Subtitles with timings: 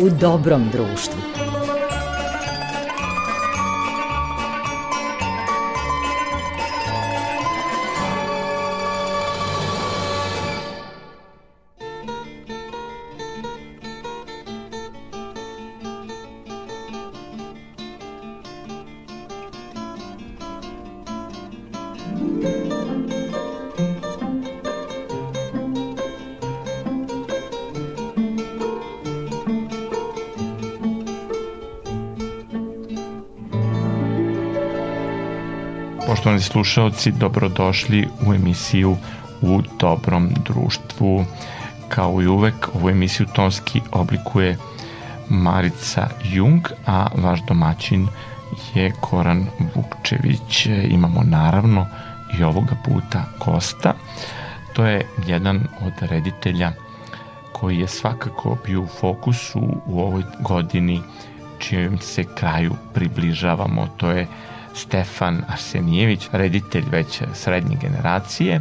[0.00, 1.47] u dobrom društvu.
[36.52, 38.96] Slušalci, dobrodošli u emisiju
[39.40, 41.24] U dobrom društvu.
[41.88, 44.56] Kao i uvek, ovu emisiju tonski oblikuje
[45.28, 48.08] Marica Jung, a vaš domaćin
[48.74, 50.66] je Koran Vukčević.
[50.90, 51.86] Imamo naravno
[52.38, 53.94] i ovoga puta Kosta.
[54.72, 56.72] To je jedan od reditelja
[57.52, 61.02] koji je svakako bio u fokusu u ovoj godini
[61.58, 63.88] čijem se kraju približavamo.
[63.96, 64.26] To je
[64.78, 68.60] Stefan Arsenijević, reditelj već srednje generacije,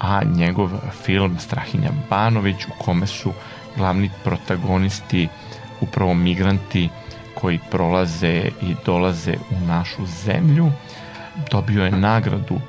[0.00, 0.70] a njegov
[1.04, 3.32] film Strahinja Banović u kome su
[3.76, 5.28] glavni protagonisti
[5.80, 6.88] upravo migranti
[7.34, 10.70] koji prolaze i dolaze u našu zemlju.
[11.50, 12.60] Dobio je nagradu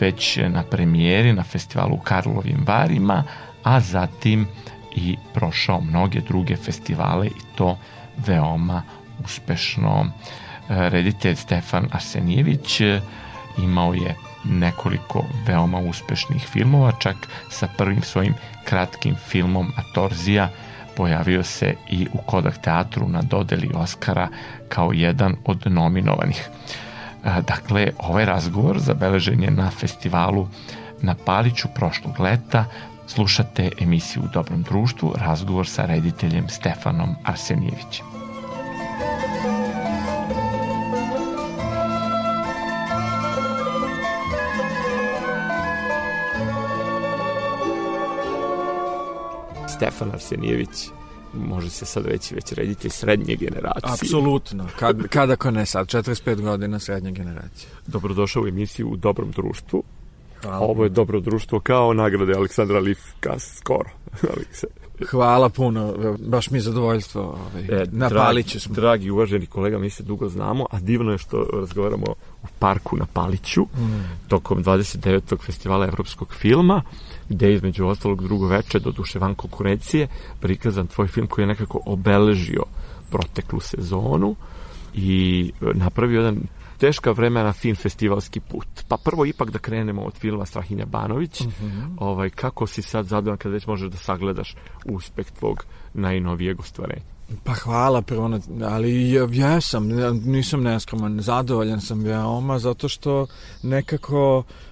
[0.00, 3.24] već na premijeri na festivalu u Karlovim Varima,
[3.64, 4.46] a zatim
[4.96, 7.78] i prošao mnoge druge festivale i to
[8.26, 8.82] veoma
[9.24, 10.06] uspešno
[10.78, 13.00] reditelj Stefan Arsenijević e,
[13.58, 17.16] imao je nekoliko veoma uspešnih filmova, čak
[17.50, 20.48] sa prvim svojim kratkim filmom Atorzija
[20.96, 24.28] pojavio se i u Kodak teatru na dodeli Oscara
[24.68, 26.48] kao jedan od nominovanih.
[27.24, 30.48] E, dakle, ovaj razgovor zabeležen je na festivalu
[31.02, 32.64] na Paliću prošlog leta.
[33.06, 38.11] Slušate emisiju u Dobrom društvu, razgovor sa rediteljem Stefanom Arsenijevićem.
[49.82, 50.88] Stefan Arsenijević
[51.34, 53.92] može se sad reći već rediti srednje generacije.
[53.92, 57.70] Apsolutno, kad, kada ko ne sad, 45 godina srednje generacije.
[57.86, 59.82] Dobrodošao u emisiju u Dobrom društvu.
[60.42, 60.58] Hvala.
[60.58, 63.90] Ovo je Dobro društvo kao nagrade Aleksandra Livka skoro.
[64.34, 64.66] Ali se
[65.10, 67.22] Hvala puno, baš mi je zadovoljstvo.
[67.22, 68.10] Ovaj, e, na
[68.44, 68.74] smo.
[68.74, 72.06] Dragi, uvaženi kolega, mi se dugo znamo, a divno je što razgovaramo
[72.42, 74.28] u parku na Paliću, mm.
[74.28, 75.44] tokom 29.
[75.46, 76.82] festivala evropskog filma,
[77.28, 80.08] gde je između ostalog drugo veče do duše van konkurencije
[80.40, 82.62] prikazan tvoj film koji je nekako obeležio
[83.10, 84.36] proteklu sezonu
[84.94, 86.40] i napravio jedan
[86.82, 88.66] teška vremena fin festivalski put.
[88.88, 91.40] Pa prvo ipak da krenemo od filma Strahinja Banović.
[91.40, 91.66] Uh mhm.
[91.66, 91.96] -huh.
[91.98, 97.02] ovaj, kako si sad zadovoljan kada već možeš da sagledaš uspeh tvog najnovijeg ostvarenja?
[97.44, 99.88] Pa hvala prvo, ali ja, ja sam,
[100.24, 103.26] nisam neskroman, zadovoljan sam veoma zato što
[103.62, 104.44] nekako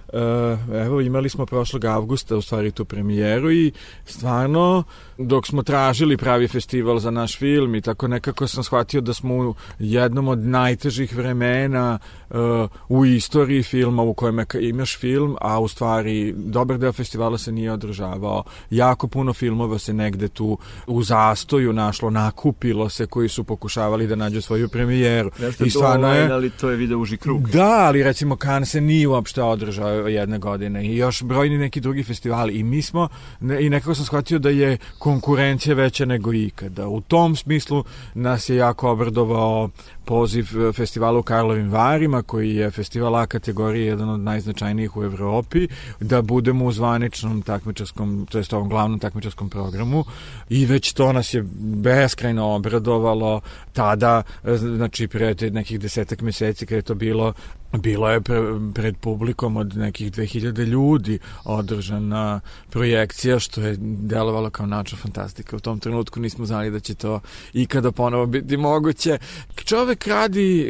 [0.85, 3.71] evo imali smo prošlog avgusta u stvari tu premijeru i
[4.05, 4.83] stvarno
[5.17, 9.35] dok smo tražili pravi festival za naš film i tako nekako sam shvatio da smo
[9.35, 11.99] u jednom od najtežih vremena
[12.29, 12.37] uh,
[12.89, 17.71] u istoriji filma u kojem imaš film, a u stvari dobar deo festivala se nije
[17.71, 18.43] održavao.
[18.69, 20.57] Jako puno filmova se negde tu
[20.87, 25.31] u zastoju našlo, nakupilo se koji su pokušavali da nađu svoju premijeru.
[25.39, 27.49] Jeste I stvarno je, ali to je video uži krug.
[27.49, 30.85] Da, ali recimo Kan se nije uopšte održao jedne godine.
[30.85, 32.53] I još brojni neki drugi festivali.
[32.53, 33.07] I mi smo
[33.39, 36.87] ne, i nekako sam shvatio da je konkurencija veća nego ikada.
[36.87, 39.69] U tom smislu nas je jako obradovao
[40.05, 45.03] poziv e, festivala u Karlovim Varima, koji je festival A kategorije, jedan od najznačajnijih u
[45.03, 45.67] Evropi,
[45.99, 50.03] da budemo u zvaničnom takmičarskom, to jest ovom glavnom takmičarskom programu.
[50.49, 51.45] I već to nas je
[51.83, 53.41] beskrajno obradovalo
[53.73, 57.33] tada, e, znači pre nekih desetak meseci kada je to bilo
[57.77, 58.41] bilo je pre,
[58.73, 65.55] pred publikom od nekih 2000 ljudi održana projekcija što je delovalo kao načo fantastika.
[65.55, 67.19] U tom trenutku nismo znali da će to
[67.53, 69.17] ikada ponovo biti moguće.
[69.55, 70.61] Čovek radi,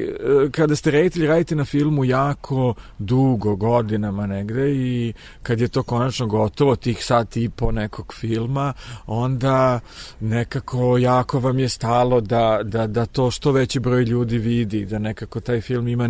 [0.45, 5.83] e, kada ste reditelj, radite na filmu jako dugo, godinama negde i kad je to
[5.83, 8.73] konačno gotovo, tih sat i po nekog filma,
[9.07, 9.79] onda
[10.19, 14.99] nekako jako vam je stalo da, da, da to što veći broj ljudi vidi, da
[14.99, 16.09] nekako taj film ima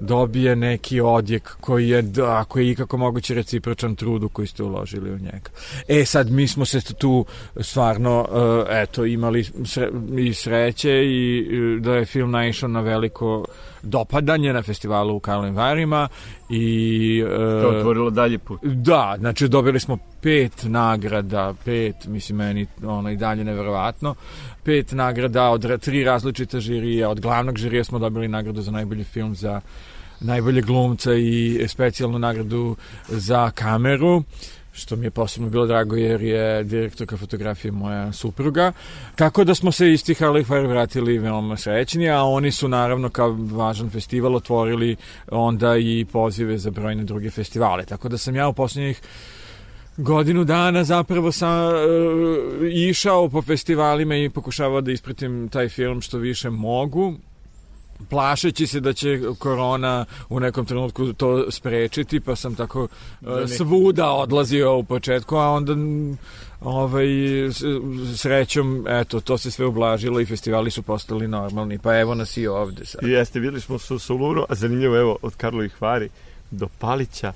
[0.00, 4.62] dobro dobije neki odjek koji je, da, koji je ikako moguće recipročan trudu koji ste
[4.62, 5.50] uložili u njega.
[5.88, 7.24] E sad, mi smo se tu
[7.60, 8.26] stvarno,
[8.68, 11.46] eto, imali sre, i sreće i
[11.80, 13.44] da je film naišao na veliko
[13.82, 16.08] dopadanje na festivalu u Karlovim Varima
[16.50, 18.60] i e, to otvorilo dalje put.
[18.62, 24.14] Da, znači dobili smo pet nagrada, pet, mislim meni ono i dalje neverovatno,
[24.62, 29.34] pet nagrada od tri različite žirije, od glavnog žirija smo dobili nagradu za najbolji film
[29.34, 29.60] za
[30.20, 32.76] najbolje glumca i specijalnu nagradu
[33.08, 34.22] za kameru
[34.74, 38.72] što mi je posebno bilo drago jer je direktorka fotografije moja supruga.
[39.16, 43.36] Tako da smo se iz tih Fire vratili veoma srećni, a oni su naravno kao
[43.52, 44.96] važan festival otvorili
[45.30, 47.84] onda i pozive za brojne druge festivale.
[47.84, 49.00] Tako da sam ja u poslednjih
[49.96, 51.74] godinu dana zapravo sam uh,
[52.72, 57.14] išao po festivalima i pokušavao da ispratim taj film što više mogu
[58.08, 64.10] plašeći se da će korona u nekom trenutku to sprečiti, pa sam tako uh, svuda
[64.10, 65.74] odlazio u početku, a onda
[66.60, 67.06] ovaj,
[68.16, 72.46] srećom, eto, to se sve ublažilo i festivali su postali normalni, pa evo nas i
[72.46, 73.02] ovde sad.
[73.02, 76.08] Jeste, videli smo su Soluru, a zanimljivo, evo, od Karlovih Vari
[76.50, 77.32] do Palića,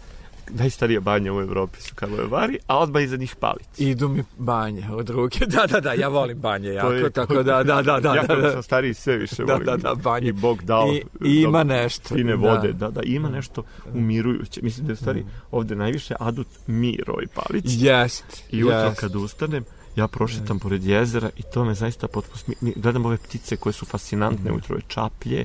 [0.50, 3.66] najstarija banja u Evropi su Karlove Vari, a odmah iza njih Palić.
[3.78, 5.46] Idu mi banje od ruke.
[5.58, 8.14] Da, da, da, ja volim banje jako, je, tako da, da, da, da.
[8.14, 8.52] Ja da, da.
[8.52, 9.66] sam stariji sve više da, volim.
[9.66, 10.28] Da, da, banje.
[10.28, 10.88] I Bog dao.
[10.88, 12.14] I, i ima nešto.
[12.14, 13.62] Fine vode, da, da, da ima nešto
[13.94, 14.60] umirujuće.
[14.62, 17.64] Mislim da je stvari ovde najviše adut mi Roj Palić.
[17.66, 19.00] Jest, I ujutro jest.
[19.00, 19.64] kad ustanem,
[19.96, 22.54] ja prošetam pored jezera i to me zaista potpuno...
[22.76, 25.44] Gledam ove ptice koje su fascinantne, mm ujutro čaplje,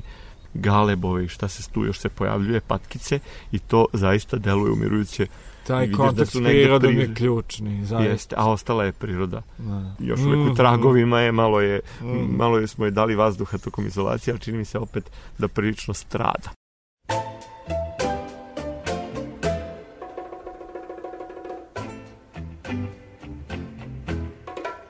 [0.54, 3.18] galebove i šta se tu još se pojavljuje, patkice
[3.52, 5.26] i to zaista deluje umirujuće.
[5.66, 7.00] Taj kontakt da s prirodom pri...
[7.00, 8.10] je ključni, zaista.
[8.10, 9.42] Jeste, a ostala je priroda.
[9.58, 9.94] Da.
[9.98, 12.36] Još uvek mm, u tragovima je, malo je, mm.
[12.36, 15.94] malo je smo je dali vazduha tokom izolacije, ali čini mi se opet da prilično
[15.94, 16.50] strada.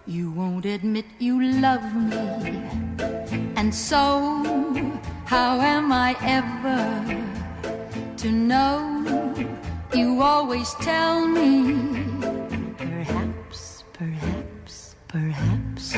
[0.06, 2.54] You won't admit you love me
[3.56, 6.82] And so How am I ever
[8.18, 9.34] to know?
[9.92, 11.74] You always tell me.
[12.78, 15.96] Perhaps, perhaps, perhaps.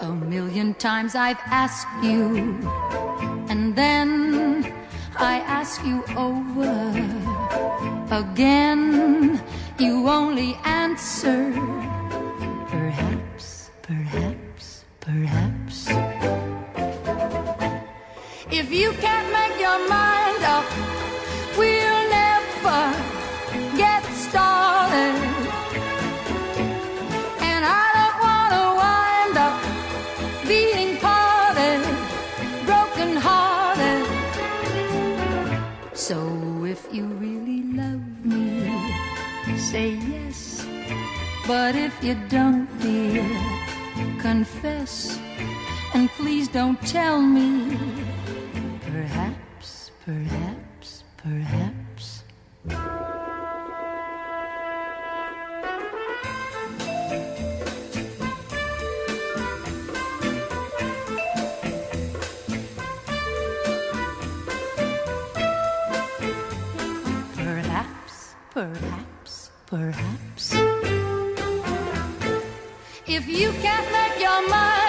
[0.00, 2.58] A million times I've asked you,
[3.48, 4.74] and then
[5.18, 6.74] I ask you over
[8.10, 9.40] again.
[9.78, 11.52] You only answer.
[12.74, 15.51] Perhaps, perhaps, perhaps.
[18.72, 20.64] You can't make your mind up,
[21.58, 22.82] we'll never
[23.76, 25.14] get started.
[27.50, 29.56] And I don't want to wind up
[30.48, 31.82] being parted,
[32.64, 34.06] broken hearted.
[35.92, 38.72] So if you really love me,
[39.58, 40.66] say yes.
[41.46, 43.28] But if you don't, dear,
[44.18, 45.18] confess.
[45.92, 47.76] And please don't tell me
[50.04, 52.22] Perhaps, perhaps,
[68.54, 69.50] perhaps.
[69.72, 70.52] Perhaps.
[73.06, 74.81] If you can't make your mind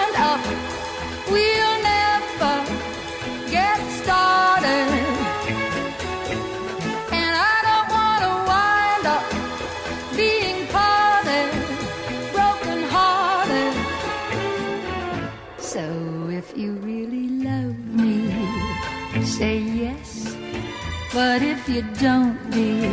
[21.74, 22.92] you don't, dear,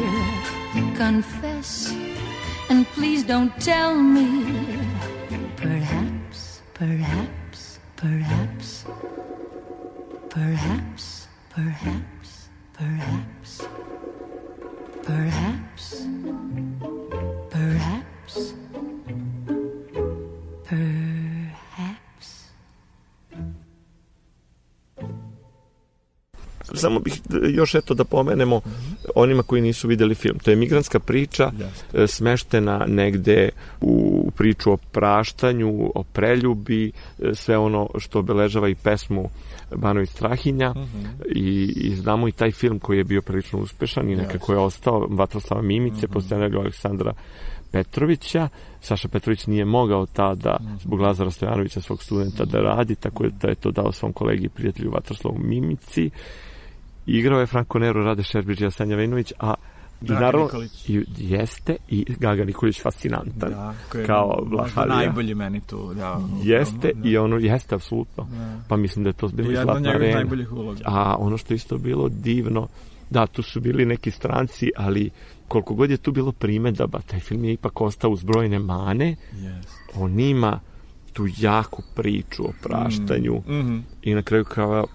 [0.96, 1.94] confess.
[2.68, 4.26] And please don't tell me.
[5.56, 7.31] Perhaps, perhaps, perhaps.
[26.82, 27.14] Samo bih
[27.54, 29.10] još eto da pomenemo mm -hmm.
[29.16, 30.40] onima koji nisu videli film.
[30.40, 31.52] To je migrantska priča
[31.94, 32.08] yes.
[32.08, 33.50] smeštena negde
[33.82, 36.92] u priču o praštanju, o preljubi,
[37.34, 39.30] sve ono što obeležava i pesmu
[39.76, 40.82] Banović Strahinja mhm.
[40.82, 41.26] -huh.
[41.36, 45.08] i, i znamo i taj film koji je bio prilično uspešan i nekako je ostao
[45.10, 46.06] Vatroslava Mimice mhm.
[46.06, 46.14] -huh.
[46.14, 47.14] po scenariju Aleksandra
[47.72, 48.50] Petrovića.
[48.82, 53.56] Saša Petrović nije mogao tada zbog Lazara Stojanovića, svog studenta, da radi, tako da je
[53.56, 56.10] to dao svom kolegi i prijatelju Vatroslavu Mimici.
[57.06, 59.54] Igrao je Franko Nero, Rade Šerbić i Sanja Vejnović, a
[60.02, 60.90] Dragan I naravno, Nikolić.
[60.90, 63.50] i, jeste i Gaga Nikolić fascinantan.
[63.50, 64.96] Da, koji je kao možda Vlahalija.
[64.96, 65.94] najbolji meni tu.
[65.94, 67.10] Da, Jeste da.
[67.10, 68.24] i ono, jeste apsolutno.
[68.26, 68.60] Da.
[68.68, 70.16] Pa mislim da je to bilo i Jedna zlatna arena.
[70.16, 70.80] najboljih uloga.
[70.86, 72.68] A ono što isto bilo divno,
[73.10, 75.10] da, tu su bili neki stranci, ali
[75.48, 79.64] koliko god je tu bilo primedaba, taj film je ipak ostao uz brojne mane, Yes.
[79.96, 80.60] on ima
[81.14, 83.78] tu jaku priču o praštanju Mhm.
[84.02, 84.86] i na kraju kao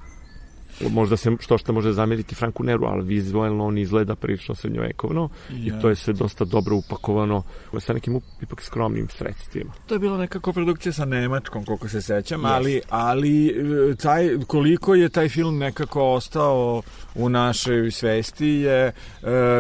[0.91, 5.73] možda se što što može zameriti Franku Neru, ali vizualno on izgleda prilično srednjovekovno i
[5.81, 7.43] to je sve dosta dobro upakovano.
[7.79, 9.73] Sa nekim ipak skromnim sredstvima.
[9.87, 14.95] To je bila neka koprodukcija sa Nemačkom, koliko se sećam, ali, ali e, taj, koliko
[14.95, 16.83] je taj film nekako ostao
[17.15, 18.93] u našoj svesti je, e,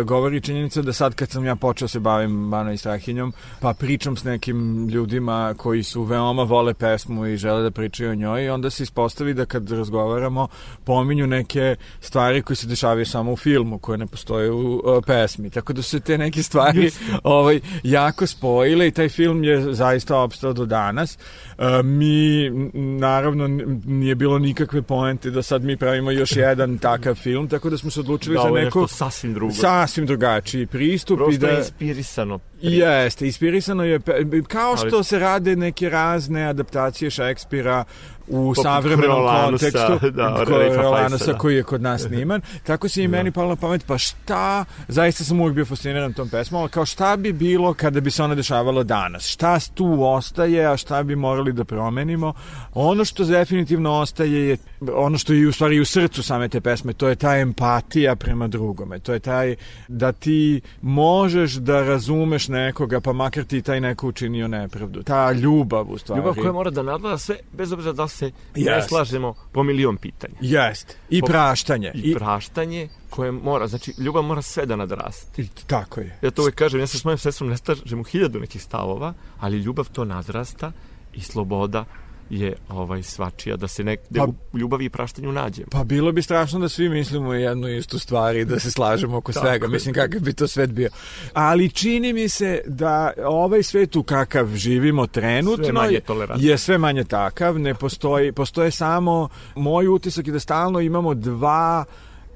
[0.04, 4.16] govori činjenica da sad kad sam ja počeo se bavim Bana i Strahinjom, pa pričam
[4.16, 8.48] s nekim ljudima koji su veoma vole pesmu i žele da pričaju o njoj i
[8.48, 10.48] onda se ispostavi da kad razgovaramo
[10.84, 15.50] pominju neke stvari koje se dešavaju samo u filmu, koje ne postoje u e, pesmi.
[15.50, 16.90] Tako da su se te neke stvari
[17.22, 21.18] ovaj, jako spojile i taj film je zaista opstao do danas.
[21.58, 23.48] E, mi, naravno,
[23.86, 27.90] nije bilo nikakve poente da sad mi pravimo još jedan takav film, tako da smo
[27.90, 29.52] se odlučili Da, za neku nešto sasvim drugo.
[29.52, 31.48] sasvim drugačiji pristup i Prosto da...
[31.48, 32.38] je inspirisano.
[32.62, 34.00] Jeste, inspirisano je,
[34.48, 37.84] kao što Ali- se rade neke razne adaptacije Šekspira
[38.28, 41.38] u Poput savremenom Coriolanusa, kontekstu, da, Faisala.
[41.38, 45.24] koji je kod nas sniman, tako se i meni palo na pamet, pa šta, zaista
[45.24, 48.34] sam uvijek bio fasciniran tom pesmom, ali kao šta bi bilo kada bi se ona
[48.34, 49.26] dešavalo danas?
[49.26, 52.32] Šta tu ostaje, a šta bi morali da promenimo?
[52.74, 54.56] Ono što definitivno ostaje je
[54.94, 58.16] ono što je u stvari i u srcu same te pesme, to je ta empatija
[58.16, 59.56] prema drugome, to je taj
[59.88, 65.02] da ti možeš da razumeš nekoga, pa makar ti taj neko učinio nepravdu.
[65.02, 66.20] Ta ljubav u stvari.
[66.20, 68.88] Ljubav koja mora da nadvlada sve, bez obzira da se ne Jest.
[68.88, 70.34] slažemo po milion pitanja.
[70.40, 70.96] Jest.
[71.10, 71.92] I Po- praštanje.
[71.94, 75.42] I, praštanje koje mora, znači ljubav mora sve da nadrasti.
[75.42, 76.18] I tako je.
[76.22, 79.14] Ja to uvek kažem, ja se s mojom sestrom ne slažem u hiljadu nekih stavova,
[79.40, 80.72] ali ljubav to nadrasta
[81.14, 81.84] i sloboda
[82.30, 85.66] je ovaj svačija da se negde Pa- u ljubavi i praštanju nađemo.
[85.70, 89.32] Pa bilo bi strašno da svi mislimo jednu istu stvar i da se slažemo oko
[89.32, 89.68] Tako svega.
[89.68, 90.88] Mislim kakav bi to svet bio.
[91.32, 96.00] Ali čini mi se da ovaj svet u kakav živimo trenutno Sve manje
[96.38, 97.58] je- sve manje takav.
[97.58, 101.84] Ne postoji, postoje samo, moj utisak je da stalno imamo dva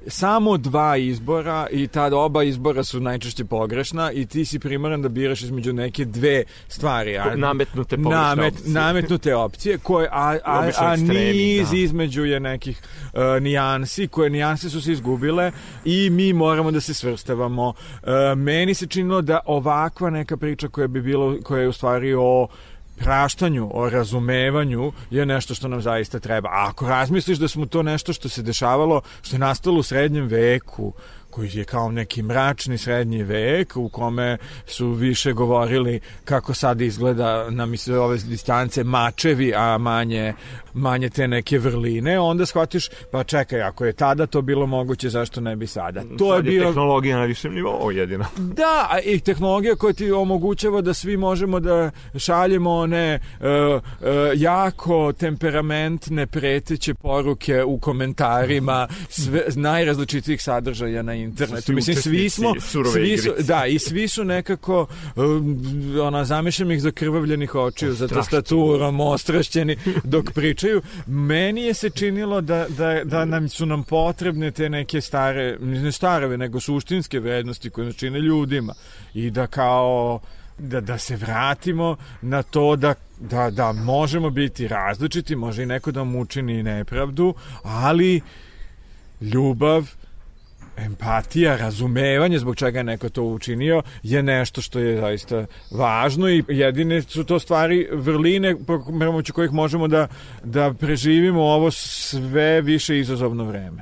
[0.07, 5.09] samo dva izbora i ta oba izbora su najčešće pogrešna i ti si primoran da
[5.09, 7.17] biraš između neke dve stvari.
[7.17, 8.73] A, Nametnute pogrešne namet, opcije.
[8.73, 11.77] Nametnute opcije koje, a, a, a niz da.
[11.77, 12.81] između je nekih
[13.13, 15.51] uh, nijansi, koje nijanse su se izgubile
[15.85, 17.67] i mi moramo da se svrstavamo.
[17.67, 22.13] Uh, meni se činilo da ovakva neka priča koja bi bilo, koja je u stvari
[22.13, 22.47] o
[22.97, 26.49] praštanju, o razumevanju je nešto što nam zaista treba.
[26.49, 30.27] A ako razmisliš da smo to nešto što se dešavalo, što je nastalo u srednjem
[30.27, 30.93] veku,
[31.31, 37.49] koji je kao neki mračni srednji vek u kome su više govorili kako sad izgleda
[37.49, 40.33] nam se ove distance mačevi, a manje,
[40.73, 45.41] manje te neke vrline, onda shvatiš, pa čekaj, ako je tada to bilo moguće, zašto
[45.41, 46.03] ne bi sada?
[46.17, 46.65] To je Sad bilo...
[46.65, 48.25] tehnologija na višem nivou jedina.
[48.61, 53.81] Da, i tehnologija koja ti omogućava da svi možemo da šaljemo one uh, uh,
[54.35, 61.73] jako temperamentne preteće poruke u komentarima sve, najrazličitijih sadržaja na internetu.
[61.73, 62.53] Mislim, svi smo...
[62.93, 65.63] Svi su, da, i svi su nekako um,
[66.01, 70.81] ona, zamišljam ih zakrvavljenih očiju za tastaturom, ostrašćeni dok pričaju.
[71.07, 75.91] Meni je se činilo da, da, da nam su nam potrebne te neke stare, ne
[75.91, 78.73] stare, nego suštinske vrednosti koje nas čine ljudima.
[79.13, 80.19] I da kao
[80.57, 85.91] da, da se vratimo na to da, da, da možemo biti različiti, može i neko
[85.91, 88.21] da mu učini nepravdu, ali
[89.21, 89.95] ljubav,
[90.85, 96.43] empatija, razumevanje zbog čega je neko to učinio je nešto što je zaista važno i
[96.47, 98.55] jedine su to stvari vrline
[98.99, 100.07] pomoću kojih možemo da,
[100.43, 103.81] da preživimo ovo sve više izazovno vreme.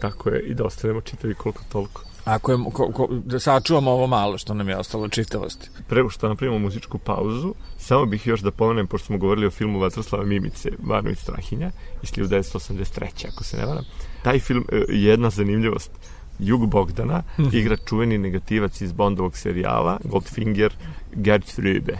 [0.00, 2.02] Tako je, i da ostanemo čitavi koliko toliko.
[2.24, 5.70] Ako je, ko, ko, da sačuvamo ovo malo što nam je ostalo čitavosti.
[5.88, 9.50] Pre nego što napravimo muzičku pauzu, samo bih još da pomenem, pošto smo govorili o
[9.50, 11.70] filmu Vatroslava Mimice, Vanović Strahinja,
[12.02, 13.28] iz 1983.
[13.32, 13.84] ako se ne varam.
[14.22, 15.90] Taj film e, je jedna zanimljivost.
[16.38, 20.72] Jug Bogdana igra čuveni negativac iz Bondovog serijala, Goldfinger,
[21.12, 21.98] Gertrude.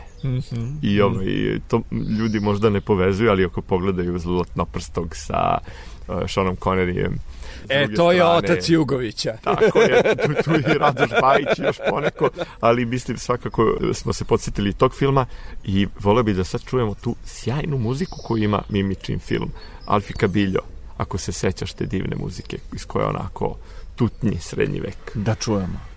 [0.83, 1.27] I ovaj,
[1.69, 1.83] to
[2.19, 5.59] ljudi možda ne povezuju, ali ako pogledaju zlotnoprstog sa
[6.09, 7.13] uh, Seanom Conneryjem.
[7.69, 9.37] E, to je strane, otac Jugovića.
[9.45, 12.29] Tako je, tu, tu je Radoš Bajić još poneko,
[12.61, 15.27] ali mislim svakako smo se podsjetili tog filma
[15.65, 19.51] i voleo bi da sad čujemo tu sjajnu muziku koju ima Mimičin film,
[19.87, 20.61] Alfi Kabiljo,
[20.97, 23.57] ako se sećaš te divne muzike iz koje onako
[23.97, 25.13] tutnji srednji vek.
[25.15, 25.96] Da čujemo.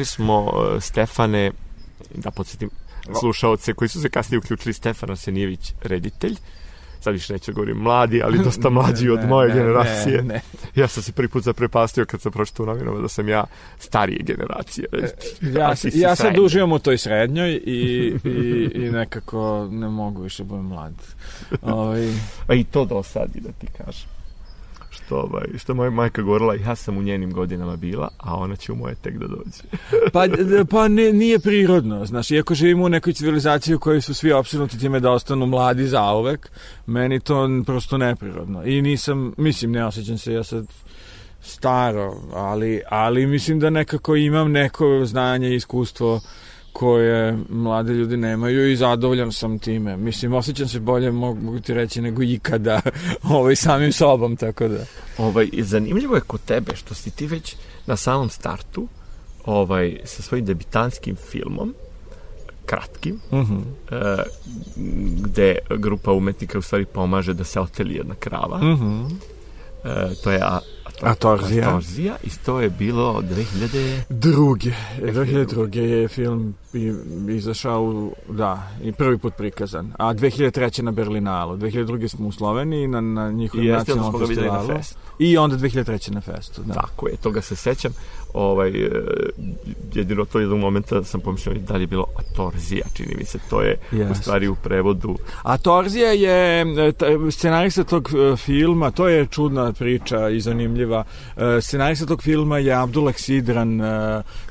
[0.00, 1.52] Govorili smo e, Stefane,
[2.14, 2.70] da podsjetim
[3.20, 6.36] slušaoce koji su se kasnije uključili, Stefano Senijević, reditelj,
[7.00, 10.22] sad više neću da govorim mladi, ali dosta mlađi ne, od moje ne, generacije.
[10.22, 10.40] Ne, ne.
[10.74, 13.44] Ja sam se prvi put zaprepastio kad sam pročitao novinama da sam ja
[13.78, 14.86] starije generacije.
[14.92, 15.08] E,
[15.42, 20.48] ja, ja sad uživam u toj srednjoj i, i, i nekako ne mogu više da
[20.48, 20.94] budem mlad.
[21.62, 21.72] Ovi...
[21.80, 22.12] Ovaj-
[22.48, 24.19] A i to dosadi da ti kažem
[25.10, 28.72] što, ovaj, što moja majka govorila, ja sam u njenim godinama bila, a ona će
[28.72, 29.62] u moje tek da dođe.
[30.12, 30.26] pa
[30.70, 34.78] pa ne, nije prirodno, znaš, iako živimo u nekoj civilizaciji u kojoj su svi opsinuti
[34.78, 36.50] time da ostanu mladi zauvek,
[36.86, 38.64] meni to prosto neprirodno.
[38.64, 40.66] I nisam, mislim, ne osjećam se, ja sad
[41.42, 46.20] staro, ali, ali mislim da nekako imam neko znanje i iskustvo
[46.72, 49.96] koje mlade ljudi nemaju i zadovoljan sam time.
[49.96, 52.80] Mislim, osjećam se bolje, mogu, ti reći, nego ikada
[53.36, 54.84] ovaj, samim sobom, tako da.
[55.18, 57.56] Ovaj, zanimljivo je kod tebe što si ti već
[57.86, 58.88] na samom startu
[59.44, 61.74] ovaj, sa svojim debitanskim filmom,
[62.66, 63.54] kratkim, uh mhm.
[63.54, 64.16] -huh.
[64.16, 64.24] e,
[65.22, 68.56] gde grupa umetnika u stvari pomaže da se oteli jedna krava.
[68.56, 68.84] Uh mhm.
[68.84, 69.10] -huh.
[69.84, 70.40] e, to je
[71.02, 71.10] a.
[71.68, 74.00] Atorzija i to je bilo 2000...
[74.08, 74.70] Druge.
[75.00, 75.78] 2002.
[75.78, 76.54] je film
[77.28, 79.92] izašao, da, i prvi put prikazan.
[79.98, 80.82] A 2003.
[80.82, 81.56] na Berlinalu.
[81.56, 82.08] 2002.
[82.08, 84.68] smo u Sloveniji na, na njihovim nacionalnom festivalu.
[84.68, 84.98] Na fest.
[85.18, 86.12] I onda 2003.
[86.12, 86.62] na festu.
[86.62, 86.74] Da.
[86.74, 87.92] Tako je, toga se sećam.
[88.34, 88.90] Ovaj, e,
[89.94, 93.38] jedino to jednog momenta sam pomislio da li je bilo Atorzija, čini mi se.
[93.50, 94.10] To je yes.
[94.10, 95.16] u stvari u prevodu.
[95.42, 96.92] Atorzija je e,
[97.30, 101.04] scenarista tog e, filma, to je čudna priča i zanimljiva.
[101.60, 103.80] Scenarista tog filma je Abdullah Sidran,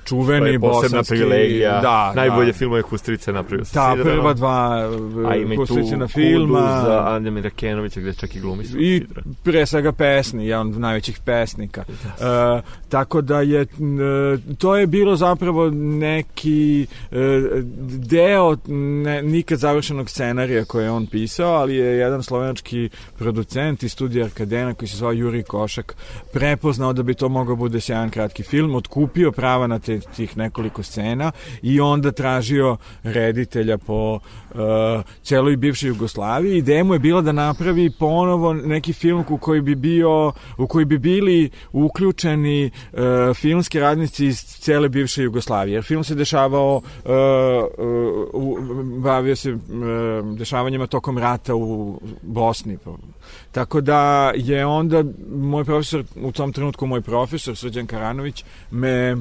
[0.09, 1.13] čuveni bosanski...
[1.13, 1.81] privilegija.
[1.81, 2.53] Da, Najbolje da.
[2.53, 4.89] filmove Kustrice napravio sa Da, prva dva
[5.57, 6.81] Kustricina filma.
[6.85, 9.03] za Anja Mirakenovića gde čak i glumi I
[9.43, 11.83] pre svega pesni, jedan od najvećih pesnika.
[11.89, 13.65] Uh, tako da je
[14.57, 17.17] to je bilo zapravo neki uh,
[18.09, 18.57] deo
[19.03, 24.25] ne, nikad završenog scenarija koje je on pisao, ali je jedan slovenački producent iz studija
[24.25, 25.95] Arkadena koji se zvao Juri Košak
[26.33, 30.83] prepoznao da bi to mogao bude sjajan kratki film, otkupio prava na te tih nekoliko
[30.83, 34.59] scena i onda tražio reditelja po uh,
[35.23, 36.57] celoj bivšoj Jugoslaviji.
[36.57, 40.85] Ideja mu je bila da napravi ponovo neki film u koji bi bio u koji
[40.85, 42.99] bi bili uključeni uh,
[43.35, 45.75] filmski radnici iz cele bivše Jugoslavije.
[45.75, 47.11] Jer film se dešavao uh,
[48.33, 49.59] uh, bavio se uh,
[50.37, 52.77] dešavanjima tokom rata u Bosni.
[53.51, 59.15] Tako da je onda moj profesor, u tom trenutku moj profesor, Srđan Karanović, me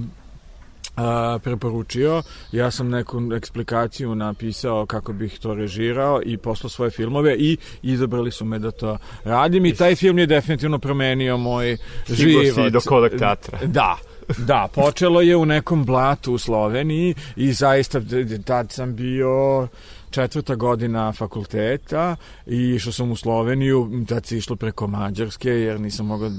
[0.99, 2.23] a, preporučio.
[2.53, 8.31] Ja sam neku eksplikaciju napisao kako bih to režirao i poslao svoje filmove i izabrali
[8.31, 12.55] su me da to radim i taj film je definitivno promenio moj Stigo život.
[12.55, 13.59] si do Kodak teatra.
[13.67, 13.99] Da,
[14.37, 18.01] Da, počelo je u nekom blatu u Sloveniji i zaista
[18.45, 19.69] tad sam bio
[20.11, 22.17] četvrta godina fakulteta
[22.47, 26.31] i išao sam u Sloveniju, tad se išlo preko Mađarske jer nisam mogao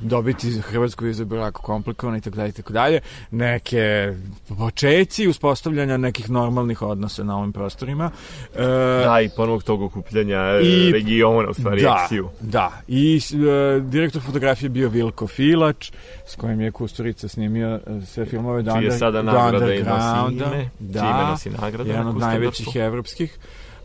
[0.00, 3.00] dobiti Hrvatsku vizu bilo jako komplikovano i tako dalje i tako dalje.
[3.30, 4.12] Neke
[4.58, 8.10] počeci uspostavljanja nekih normalnih odnosa na ovim prostorima.
[8.54, 8.62] E,
[9.04, 12.08] da, i ponovog tog okupljanja i, regiona, u stvari, da,
[12.40, 15.92] Da, i e, direktor fotografije bio Vilko Filač,
[16.26, 21.00] s kojim je Kusturica snimio e, sve filmove Čije sada nagrada i nosi ime, da,
[21.00, 23.38] čime nosi nagrada jedan od najvećih europskich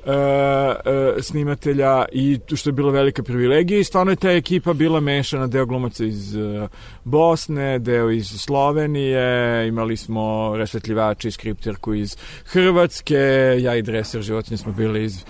[0.08, 5.00] uh, uh, snimatelja i što je bila velika privilegija i stvarno je ta ekipa bila
[5.00, 6.70] mešana deo glumaca iz uh,
[7.04, 13.16] Bosne, deo iz Slovenije, imali smo resvetljivači i skripterku iz Hrvatske,
[13.60, 15.26] ja i dreser životinje smo bili iz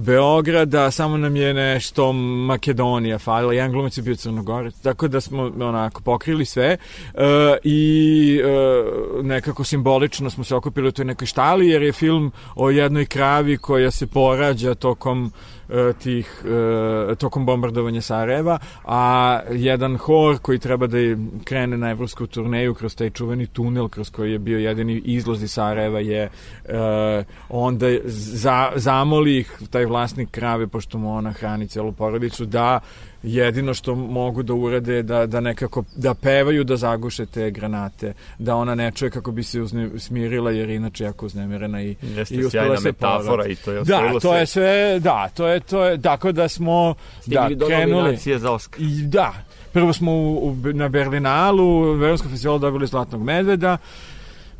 [0.00, 5.42] Beograda, samo nam je nešto Makedonija falila, jedan glumac je bio Crnogorac, tako da smo
[5.42, 6.76] onako pokrili sve
[7.14, 7.20] uh,
[7.64, 12.70] i uh, nekako simbolično smo se okupili u toj nekoj štali, jer je film o
[12.70, 15.32] jednoj kravi koja se porađa tokom
[15.98, 20.98] tih e, tokom bombardovanja Sarajeva, a jedan hor koji treba da
[21.44, 25.52] krene na evropsku turneju kroz taj čuveni tunel kroz koji je bio jedini izlaz iz
[25.52, 26.30] Sarajeva je e,
[27.48, 32.80] onda za, zamoli ih taj vlasnik krave, pošto mu ona hrani celu porodicu, da
[33.22, 38.56] jedino što mogu da urade da, da nekako da pevaju da zaguše te granate da
[38.56, 42.44] ona ne čuje kako bi se uzne, smirila jer inače jako uznemirena i, Jeste i
[42.44, 46.02] uspela se metafora i to je da, to je sve da, to je, to je
[46.02, 48.16] tako da smo Stigli da, krenuli.
[48.38, 49.32] za Oscar i da,
[49.72, 53.78] prvo smo u, u, na Berlinalu u Berlinskom festivalu dobili Zlatnog medveda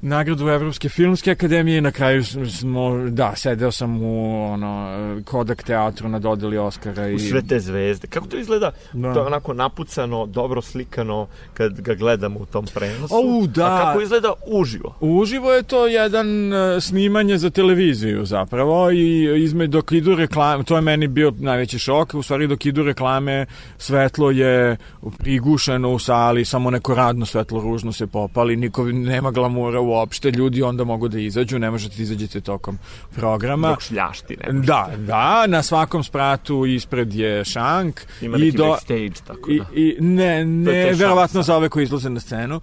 [0.02, 4.92] nagradu Evropske filmske akademije i na kraju smo, da, sedeo sam u ono,
[5.24, 7.08] Kodak teatru na dodeli Oscara.
[7.08, 7.14] I...
[7.14, 8.06] U sve te zvezde.
[8.06, 8.72] Kako to izgleda?
[8.92, 9.14] Da.
[9.14, 13.14] To je onako napucano, dobro slikano kad ga gledamo u tom prenosu.
[13.14, 13.66] O, da.
[13.66, 14.94] A kako izgleda uživo?
[15.00, 20.76] Uživo je to jedan uh, snimanje za televiziju zapravo i izme, dok idu reklame, to
[20.76, 23.46] je meni bio najveći šok, u stvari dok idu reklame
[23.78, 24.76] svetlo je
[25.18, 30.30] prigušeno u sali, samo neko radno svetlo ružno se popali, niko nema glamura u uopšte
[30.30, 32.78] ljudi onda mogu da izađu, ne možete da izađete tokom
[33.14, 33.68] programa.
[33.68, 34.66] Dok šljašti ne možete.
[34.66, 38.00] Da, da, na svakom spratu ispred je šank.
[38.20, 39.64] Ima neki do, backstage, tako da.
[39.74, 42.62] I, i ne, ne, verovatno za ove koji izlaze na scenu, uh,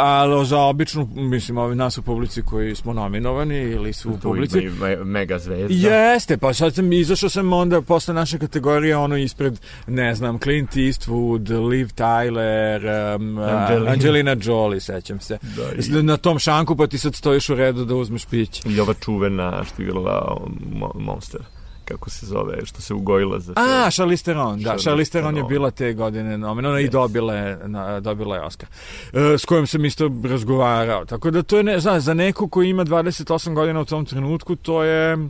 [0.00, 4.58] ali za običnu, mislim, ovi nas u publici koji smo nominovani ili su u publici.
[4.58, 5.88] Ima mega zvezda.
[5.88, 10.70] Jeste, pa sad sam, izašao sam onda posle naše kategorije, ono ispred, ne znam, Clint
[10.76, 13.90] Eastwood, Liv Tyler, um, Angelina.
[13.90, 15.38] Angelina Jolie, sećam se.
[15.42, 16.02] Da, i...
[16.02, 18.62] Na tom šanku pa ti sad stojiš u redu da uzmeš piće.
[18.68, 20.40] I ova čuvena što je igrala
[20.94, 21.40] Monster
[21.84, 23.52] kako se zove, što se ugojila za.
[23.56, 26.86] A, Charlize Theron, da, Charlize Theron je bila te godine nominovana yes.
[26.86, 28.68] i dobila je, na, dobila je Oscar,
[29.12, 31.04] uh, s kojom sam isto razgovarao.
[31.04, 34.56] Tako da to je, ne, znaš, za neko koji ima 28 godina u tom trenutku,
[34.56, 35.28] to je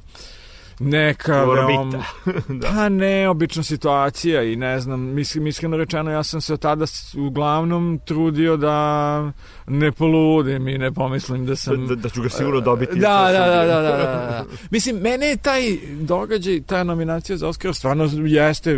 [0.79, 1.91] neka veom,
[2.61, 2.69] da.
[2.69, 6.85] pa neobična situacija i ne znam, mislim, iskreno rečeno ja sam se tada
[7.17, 9.33] uglavnom trudio da
[9.67, 11.87] ne poludim i ne pomislim da sam...
[11.87, 12.99] Da, da ću ga sigurno dobiti.
[12.99, 14.45] Da, da, da, da, da, da, da.
[14.71, 15.63] Mislim, mene je taj
[16.01, 18.77] događaj, ta nominacija za Oscar stvarno jeste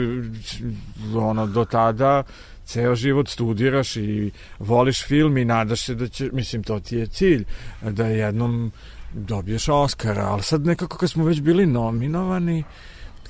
[1.17, 2.23] ono, do tada
[2.67, 7.07] ceo život studiraš i voliš film i nadaš se da će, mislim, to ti je
[7.07, 7.45] cilj,
[7.83, 8.73] da jednom
[9.17, 12.65] dobiješ Oscara, ali sad nekako kad smo već bili nominovani,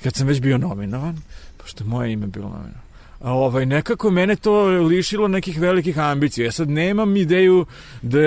[0.03, 1.21] kad sam već bio nominovan,
[1.57, 2.87] pošto moje ime bilo nominovano,
[3.19, 6.45] a ovaj, nekako mene to lišilo nekih velikih ambicija.
[6.45, 7.65] Ja sad nemam ideju
[8.01, 8.19] da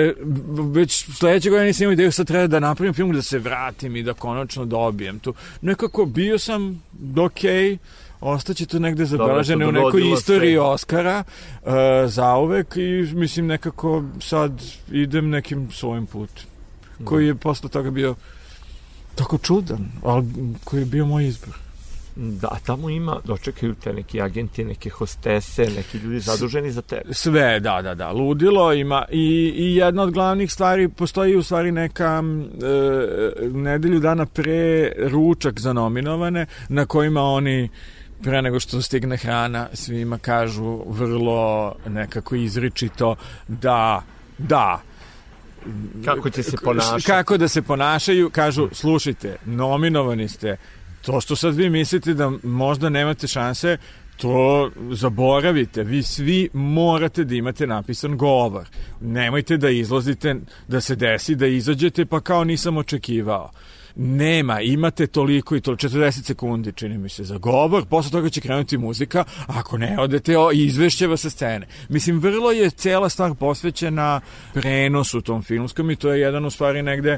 [0.73, 4.03] već sledeće godine nisam imao ideju sad treba da napravim film da se vratim i
[4.03, 5.33] da konačno dobijem tu.
[5.61, 6.83] Nekako bio sam
[7.25, 7.77] okej, okay,
[8.21, 10.59] ostaće tu negde zabeležene u nekoj istoriji sve.
[10.59, 11.71] Oscara uh,
[12.07, 16.50] zauvek i mislim nekako sad idem nekim svojim putem
[17.05, 18.15] koji je posle toga bio
[19.15, 20.25] tako čudan, ali
[20.63, 21.55] koji je bio moj izbor.
[22.15, 27.13] Da, tamo ima, dočekaju te neki agenti, neke hostese, neki ljudi zaduženi za tebe.
[27.13, 31.71] Sve, da, da, da, ludilo ima i, i jedna od glavnih stvari, postoji u stvari
[31.71, 37.69] neka e, nedelju dana pre ručak za nominovane, na kojima oni
[38.23, 43.15] pre nego što stigne hrana svima kažu vrlo nekako izričito
[43.47, 44.01] da,
[44.37, 44.81] da,
[46.05, 47.03] kako će se ponašati.
[47.03, 50.57] Kako da se ponašaju, kažu, slušajte, nominovani ste,
[51.01, 53.77] to što sad vi mislite da možda nemate šanse,
[54.17, 55.83] to zaboravite.
[55.83, 58.67] Vi svi morate da imate napisan govor.
[59.01, 60.35] Nemojte da izlazite,
[60.67, 63.51] da se desi, da izađete pa kao nisam očekivao
[63.95, 68.41] nema, imate toliko i to 40 sekundi, čini mi se, za govor, posle toga će
[68.41, 71.67] krenuti muzika, ako ne odete, o, izvešće vas sa scene.
[71.89, 74.21] Mislim, vrlo je cela stvar posvećena
[74.53, 77.17] prenosu tom filmskom i to je jedan, u stvari, negde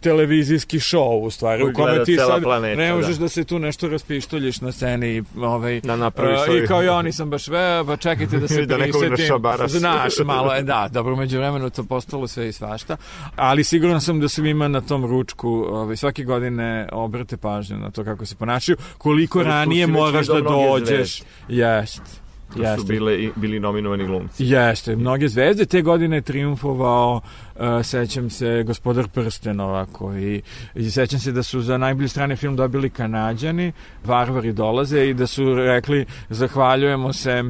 [0.00, 3.22] televizijski show, u stvari, u kome ti sad planeta, ne možeš da.
[3.22, 3.28] da.
[3.28, 7.30] se tu nešto raspištoljiš na sceni i, ovaj, da napraviš uh, i kao ja nisam
[7.30, 9.26] baš ve, pa čekajte da se da prisetim.
[9.66, 12.96] Znaš, malo, je, da, dobro, među vremenu to postalo sve i svašta,
[13.36, 18.04] ali siguran sam da svima na tom ručku ovaj, svake godine obrate pažnju na to
[18.04, 21.22] kako se ponašaju, koliko Ali ranije moraš da dođeš.
[21.48, 22.22] Jest.
[22.54, 22.80] To Jeste.
[22.80, 24.44] su bile, bili nominovani glumci.
[24.44, 25.66] Jeste, mnoge zvezde.
[25.66, 30.42] Te godine je triumfovao, uh, sećam se, gospodar Prstenova, koji,
[30.74, 33.72] i sećam se da su za najbolji strane film dobili Kanadjani,
[34.04, 37.42] Varvari dolaze i da su rekli, zahvaljujemo se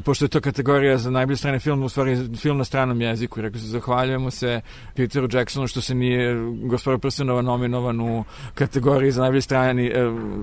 [0.00, 3.40] pošto je to kategorija za najbolje strane film, u stvari film na stranom jeziku.
[3.40, 4.60] Rekao se, zahvaljujemo se
[4.96, 8.24] Peteru Jacksonu što se nije gospodar Prstenova nominovan u
[8.54, 9.92] kategoriji za najbolje strani e,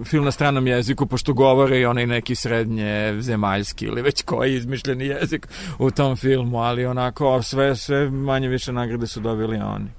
[0.06, 5.06] film na stranom jeziku, pošto govore i onaj neki srednje zemaljski ili već koji izmišljeni
[5.06, 5.48] jezik
[5.80, 9.90] u tom filmu, ali onako sve, sve manje više nagrade su dobili oni.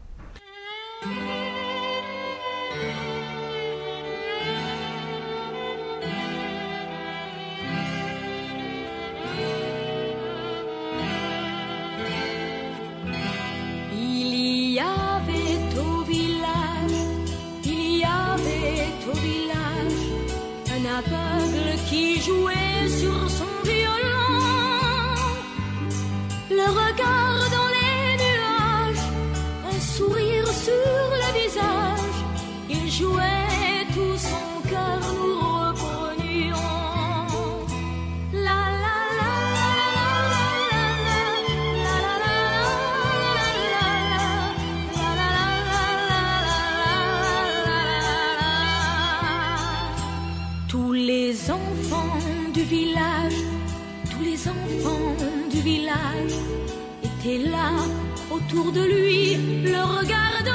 [58.72, 60.50] De lui, le regardant.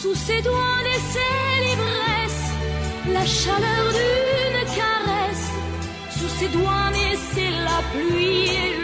[0.00, 2.44] Sous ses doigts naissait l'ivresse,
[3.12, 5.48] la chaleur d'une caresse.
[6.16, 8.83] Sous ses doigts naissait la pluie et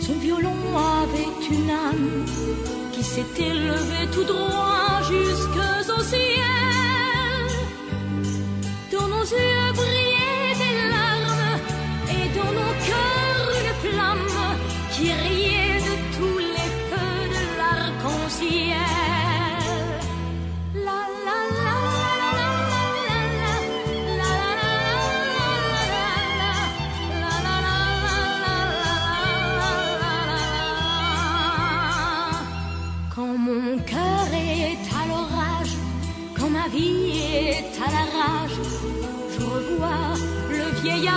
[0.00, 2.24] son violon avait une âme
[2.92, 6.67] qui s'était levée tout droit jusqu'aux ciel.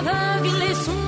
[0.08, 1.01] Aveugle et son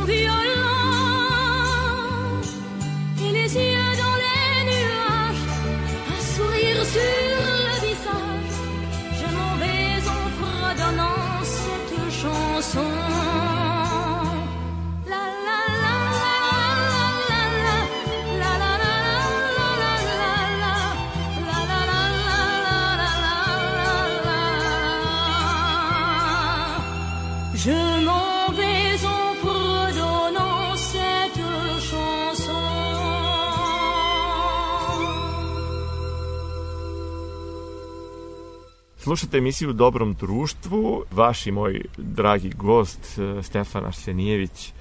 [39.14, 41.04] Slušate emisiju u Dobrom društvu.
[41.12, 44.74] Vaš i moj dragi gost e, Stefan Arsenijević,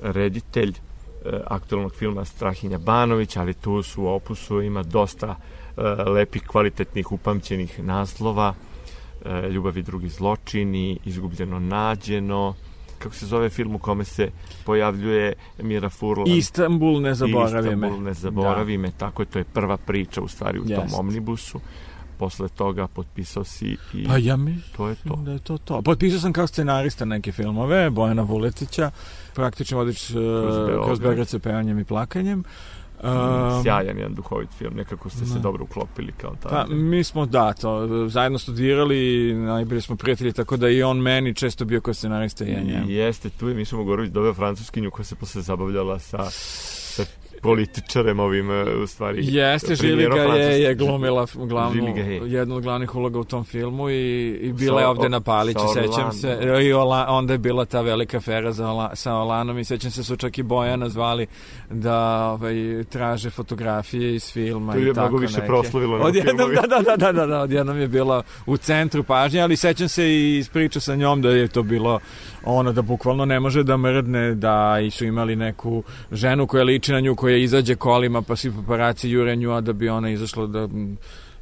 [0.00, 0.74] reditelj e,
[1.46, 5.36] aktualnog filma Strahinja Banović, ali tu su u opusu ima dosta
[5.76, 8.54] e, lepih, kvalitetnih, upamćenih naslova.
[9.50, 12.54] Ljubav i drugi zločini, Izgubljeno nađeno,
[12.98, 14.30] kako se zove film u kome se
[14.64, 16.26] pojavljuje Mira Furlan.
[16.28, 17.86] Istanbul ne zaboravi me.
[17.86, 18.82] Istanbul ne zaboravi da.
[18.82, 20.90] me, tako je, to je prva priča u stvari u Jest.
[20.90, 21.60] tom omnibusu
[22.18, 25.16] posle toga potpisao si i Pa ja mi to je to.
[25.16, 25.82] da je to to.
[25.82, 28.90] Potpisao sam kao scenarista neke filmove, Bojana Vuletića,
[29.34, 30.16] praktično vodič kroz,
[30.56, 30.84] Beograd.
[30.84, 32.44] kroz Beograd sa pevanjem i plakanjem.
[32.96, 35.40] Um, Sjajan jedan duhovit film, nekako ste se da.
[35.40, 36.74] dobro uklopili kao Pa, tamo.
[36.74, 38.96] mi smo, da, to, zajedno studirali,
[39.34, 42.90] najbolji smo prijatelji, tako da i on meni često bio kao scenarista i ja njemu.
[42.90, 46.18] Jeste, tu je Miša Mogorović doveo francuskinju koja se posle zabavljala sa
[47.42, 49.18] političarem ovim, e, u stvari.
[49.22, 52.20] Jeste, Žiliga je, je glumila glavnu, Žiliga je.
[52.30, 56.12] jednu od glavnih uloga u tom filmu i, i bila je ovde na Paliću, sećam
[56.12, 56.38] se.
[56.62, 60.04] I Ola, onda je bila ta velika fera za Ola, sa Olanom i sećam se
[60.04, 61.26] su čak i Bojana zvali
[61.70, 61.96] da
[62.30, 65.46] ovaj, traže fotografije iz filma To i je tako mnogo više neke.
[65.46, 66.60] proslavilo na Odjednom, filmovima.
[66.62, 70.38] da, da, da, da, da, odjednom je bila u centru pažnje, ali sećam se i
[70.38, 72.00] iz priče sa njom da je to bilo
[72.46, 75.82] ono da bukvalno ne može da mrdne, da i su imali neku
[76.12, 79.72] ženu koja liči na nju, koja izađe kolima, pa svi paparaci jure nju, a da
[79.72, 80.68] bi ona izašla da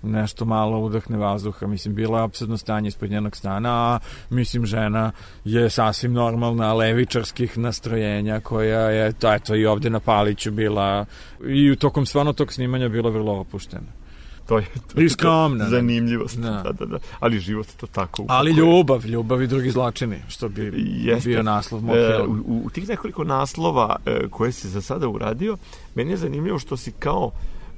[0.02, 1.66] nešto malo udahne vazduha.
[1.66, 3.98] Mislim, bilo je apsurdno stanje ispod njenog stana, a
[4.30, 5.12] mislim, žena
[5.44, 11.04] je sasvim normalna levičarskih nastrojenja koja je, to, eto, i ovde na Paliću bila
[11.46, 14.03] i tokom stvarno tog snimanja bila vrlo opuštena.
[14.46, 16.38] To je, to je skromna, zanimljivost.
[16.38, 16.50] Da.
[16.50, 16.72] Da.
[16.72, 18.66] da, da, Ali život to tako Ali upakuje.
[18.66, 21.28] ljubav, ljubav i drugi zločini, što bi Jeste.
[21.28, 25.56] bio naslov mog E, u, u tih nekoliko naslova e, koje si za sada uradio,
[25.94, 27.30] meni je zanimljivo što si kao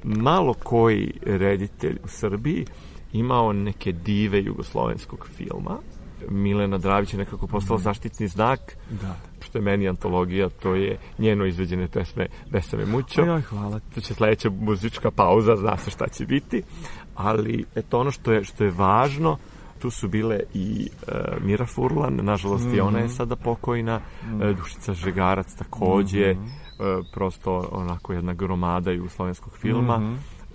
[0.03, 2.65] malo koji reditelj u Srbiji
[3.13, 5.77] imao neke dive jugoslovenskog filma.
[6.29, 9.15] Milena Dravić je nekako postala zaštitni znak, Da.
[9.39, 13.21] što je meni antologija, to je njeno izveđene pesme Besame Mućo.
[13.21, 13.79] Joj, hvala.
[13.95, 16.63] To će sledeća muzička pauza, zna se šta će biti,
[17.15, 19.37] ali eto ono što je, što je važno,
[19.79, 23.99] tu su bile i e, Mira Furlan, nažalost i ona je sada pokojna,
[24.41, 26.35] e, Dušica Žegarac takođe, e,
[27.13, 30.01] prosto onako jedna gromada jugoslovenskog filma.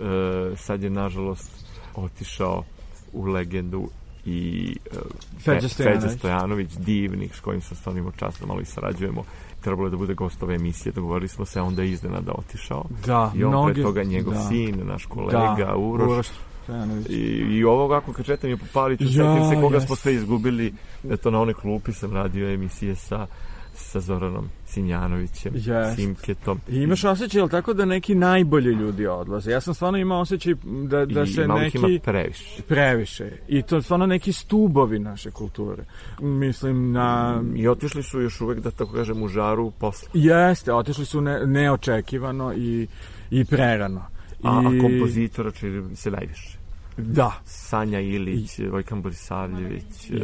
[0.01, 2.65] E, sad je nažalost otišao
[3.13, 3.89] u legendu
[4.25, 4.97] i e,
[5.39, 6.03] Feđa Fe- Stojanović.
[6.03, 9.25] Feđa Stojanović, divnik s kojim sam stvarno imao čast da malo i sarađujemo.
[9.61, 12.85] Trebalo je da bude gost ove emisije, dogovorili smo se, a onda je iznenada otišao.
[13.07, 14.41] Da, I on mnoge- pre toga njegov da.
[14.41, 16.09] sin, naš kolega, da, Uroš.
[16.09, 16.27] Uroš
[16.63, 17.07] Stojanović.
[17.09, 17.15] I,
[17.51, 19.87] I ovo kako kad četam je po Paliću, Ja, setim se koga jes.
[19.87, 20.75] smo sve izgubili.
[21.11, 23.27] Eto, na onoj klupi sam radio emisije sa,
[23.75, 25.97] sa Zoranom Sinjanovićem, Jes.
[25.97, 26.61] Simketom.
[26.69, 29.51] I imaš osjećaj, jel tako, da neki najbolji ljudi odlaze?
[29.51, 31.79] Ja sam stvarno imao osjećaj da, da I se neki...
[31.79, 32.63] ima previše.
[32.69, 33.31] Previše.
[33.49, 35.85] I to stvarno neki stubovi naše kulture.
[36.21, 37.43] Mislim na...
[37.57, 40.09] I otišli su još uvek, da tako kažem, u žaru posla.
[40.15, 42.87] Jeste, otišli su ne, neočekivano i,
[43.31, 44.03] i prerano.
[44.31, 46.62] I, A, a kompozitora čini se najviše.
[46.97, 50.15] Da, Sanja Ilić, Vojkan Borisavljević, I-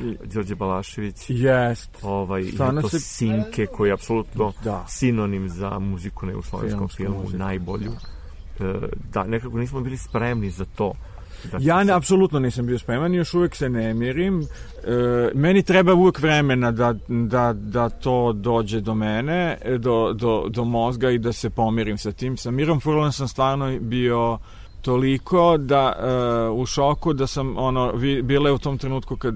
[0.00, 1.90] i- Đorđe Balašević, jest.
[2.02, 4.84] ovaj, Stvarno to se- Sinke koji je apsolutno Da.
[4.88, 7.92] sinonim za muziku na jugoslovenskom filmu, muziku, najbolju.
[8.60, 8.74] E,
[9.12, 10.92] Da, nekako nismo bili spremni za to.
[11.52, 14.40] Da Ja ne, apsolutno nisam bio spreman i još uvek se ne mirim.
[14.40, 14.46] E,
[15.34, 21.10] meni treba uvek vremena da, da, da to dođe do mene, do, do, do mozga
[21.10, 22.36] i da se pomirim sa tim.
[22.36, 24.38] Sa Mirom Furlan sam stvarno bio
[24.82, 29.34] toliko da e, u šoku da sam ono vi, bila je u tom trenutku kad,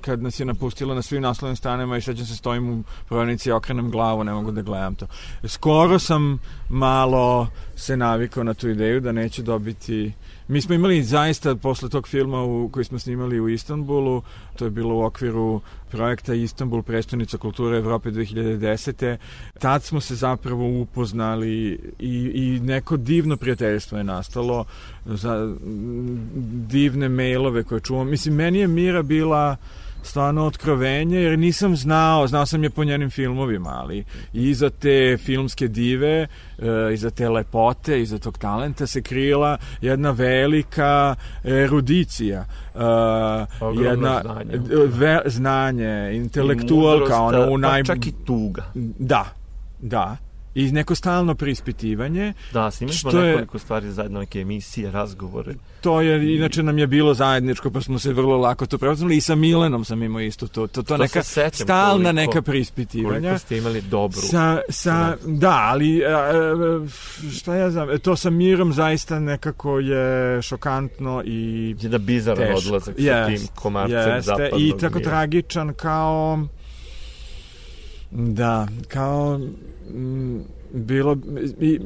[0.00, 3.90] kad nas je napustila na svim naslovnim stranama i sećam se stojim u prodavnici okrenem
[3.90, 5.06] glavu ne mogu da gledam to.
[5.44, 7.46] Skoro sam malo
[7.82, 10.12] se navikao na tu ideju da neću dobiti
[10.48, 14.22] Mi smo imali zaista posle tog filma u, koji smo snimali u Istanbulu,
[14.56, 19.16] to je bilo u okviru projekta Istanbul, prestonica kulture Evrope 2010.
[19.58, 24.64] Tad smo se zapravo upoznali i, i neko divno prijateljstvo je nastalo
[25.04, 25.54] za
[26.68, 28.08] divne mailove koje čuvam.
[28.08, 29.56] Mislim, meni je Mira bila
[30.02, 35.68] stvarno otkrovenje, jer nisam znao, znao sam je po njenim filmovima, ali iza te filmske
[35.68, 36.26] dive,
[36.58, 42.78] e, iza te lepote, iza tog talenta se krila jedna velika erudicija, e,
[43.60, 44.60] Ogromno jedna znanje.
[44.86, 47.84] ve, znanje, intelektualka, ono u pa naj...
[47.84, 48.64] čak i tuga.
[48.98, 49.24] Da,
[49.80, 50.16] da.
[50.54, 52.32] I neko stalno prispitivanje.
[52.52, 55.54] Da, snimali smo Što je- nekoliko stvari zajedno, neke emisije, razgovore.
[55.80, 59.16] To je, inače nam je bilo zajedničko, pa smo se vrlo lako to prepoznali.
[59.16, 60.60] I sa Milenom sam imao isto to.
[60.62, 63.20] To, to To neka se sećam stalna koliko- neka prispitivanja.
[63.20, 64.20] Koliko ste imali dobru.
[64.20, 66.86] Sa, sa, da, ali a, a,
[67.32, 70.02] šta ja znam, to sa Mirom zaista nekako je
[70.42, 71.38] šokantno i
[71.80, 72.58] Jedna bizaran teško.
[72.58, 75.10] odlazak sa Jest, tim komarcem jeste, zapadnog I tako mira.
[75.10, 76.38] tragičan kao
[78.10, 79.40] da, kao
[80.72, 81.16] bilo
[81.60, 81.80] i,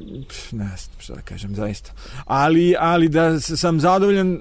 [0.52, 1.92] ne znam šta da kažem zaista.
[2.24, 4.40] Ali, ali da sam zadovoljan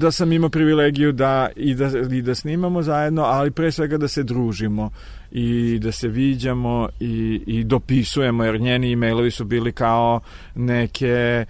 [0.00, 4.08] da sam imao privilegiju da i, da i da snimamo zajedno ali pre svega da
[4.08, 4.90] se družimo
[5.30, 10.20] i da se viđamo i, i dopisujemo, jer njeni e-mailovi su bili kao
[10.54, 11.44] neke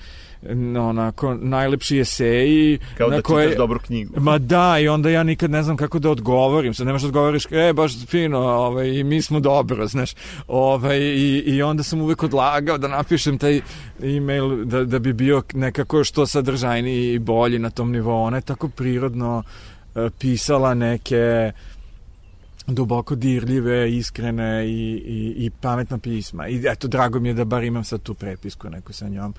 [0.80, 4.20] onako najlepši eseji kao na da koje, čitaš dobru knjigu.
[4.20, 6.74] Ma da i onda ja nikad ne znam kako da odgovorim.
[6.74, 10.14] Sad nemaš da odgovoriš e baš fino ovaj, i mi smo dobro znaš.
[10.48, 13.60] Ovaj, i, i onda sam uvek odlagao da napišem taj
[14.02, 18.22] e-mail da, da bi bio nekako što sadržajniji i bolji na tom nivou.
[18.22, 19.42] Ona je tako prirodno
[19.94, 21.52] uh, pisala neke
[22.66, 26.48] duboko dirljive, iskrene i, i, i pametna pisma.
[26.48, 29.34] I eto, drago mi je da bar imam sad tu prepisku neku sa njom.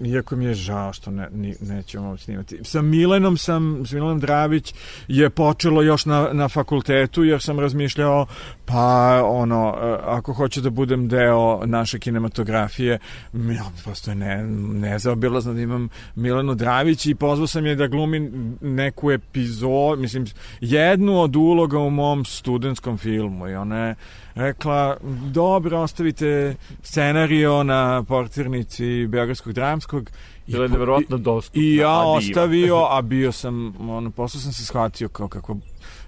[0.00, 2.58] Iako mi je žao što ne, ne, nećemo snimati.
[2.62, 4.74] Sa Milenom sam, s Milenom Dravić
[5.08, 8.26] je počelo još na, na fakultetu jer sam razmišljao
[8.64, 12.98] pa ono, ako hoću da budem deo naše kinematografije,
[13.32, 14.44] ja, prosto je ne,
[14.80, 20.26] nezaobilazno da imam Milenu Dravić i pozvao sam je da glumi neku epizodu, mislim,
[20.60, 22.24] jednu od uloga u mom
[22.62, 23.94] studentskom filmu i ona je
[24.34, 24.96] rekla,
[25.32, 30.10] dobro, ostavite scenario na portirnici Beogradskog dramskog.
[30.46, 31.62] Bilo je nevjerojatno dostupno.
[31.62, 35.56] I ja ostavio, a bio sam, ono, posle sam se shvatio kao kako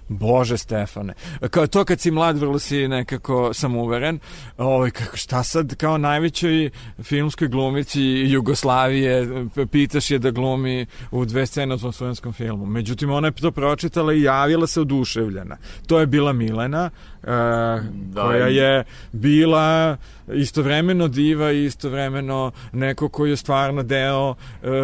[0.07, 1.13] Bože Stefane.
[1.49, 4.19] Kao to kad si mlad vrlo si nekako samuveren.
[4.57, 6.69] Ovaj kako šta sad kao najvećoj
[7.03, 9.27] filmskoj glumici Jugoslavije
[9.71, 12.65] pitaš je da glumi u dve scene u svom slovenskom filmu.
[12.65, 15.57] Međutim ona je to pročitala i javila se oduševljena.
[15.87, 16.89] To je bila Milena
[17.25, 19.97] da, koja je bila
[20.33, 24.35] istovremeno diva i istovremeno neko koji je stvarno deo uh,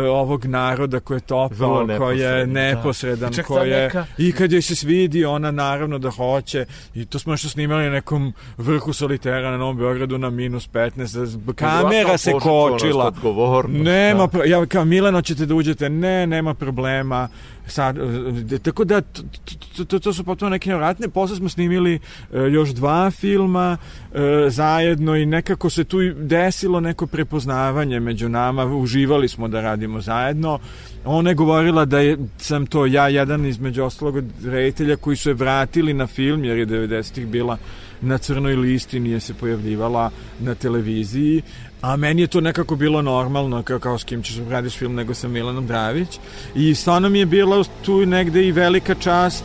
[0.10, 3.44] ovog naroda koji je topao, koji je neposredan, da.
[3.44, 4.06] koji je neka...
[4.18, 6.66] i kad joj se svidi ona naravno da hoće.
[6.96, 11.54] I to smo što snimali na nekom vrhu solitera na Novom Beogradu na minus 15
[11.56, 13.12] kamera se kočila.
[13.68, 14.44] nema, da.
[14.44, 15.90] ja kao Milano ćete da uđete.
[15.90, 17.30] Ne, nema problema
[17.72, 17.98] sad,
[18.64, 19.02] tako da
[19.78, 22.00] to, to, to su potpuno neke nevratne posle smo snimili
[22.52, 23.78] još dva filma
[24.48, 30.60] zajedno i nekako se tu desilo neko prepoznavanje među nama, uživali smo da radimo zajedno.
[31.06, 35.34] Ona je govorila da je, sam to ja jedan između ostalog reditelja koji su je
[35.34, 37.58] vratili na film, jer je 90-ih bila
[38.02, 41.42] na crnoj listi, nije se pojavljivala na televiziji,
[41.82, 44.96] a meni je to nekako bilo normalno, kao, kao s kim ćeš da radiš film
[44.96, 46.20] nego sa Milanom Dravić.
[46.56, 49.44] I stvarno mi je bila tu negde i velika čast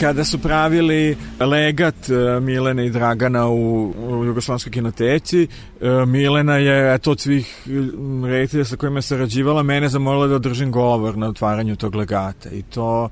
[0.00, 5.48] kada su pravili legat e, Milene i Dragana u, u Jugoslavskoj kinoteci,
[5.80, 7.66] e, Milena je, eto, od svih
[8.24, 12.50] reditelja sa kojima je sarađivala, mene zamolila da održim govor na otvaranju tog legata.
[12.50, 13.08] I to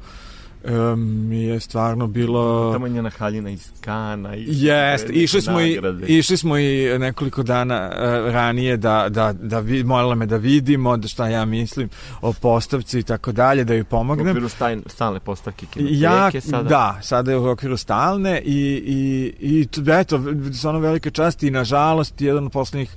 [0.65, 2.73] um, je stvarno bilo...
[2.73, 4.35] Tamo je njena haljina iz Kana.
[4.37, 9.61] I Jest, išli smo, i, išli smo i nekoliko dana uh, ranije da, da, da
[9.61, 11.89] vi, molila me da vidimo da šta ja mislim
[12.21, 14.27] o postavci i tako dalje, da joj pomognem.
[14.27, 16.69] U okviru stajn, stalne postavke kinoteke ja, sada?
[16.69, 20.21] Da, sada je u okviru stalne i, i, i eto,
[20.55, 22.91] stvarno velika čast i nažalost jedan od poslednjih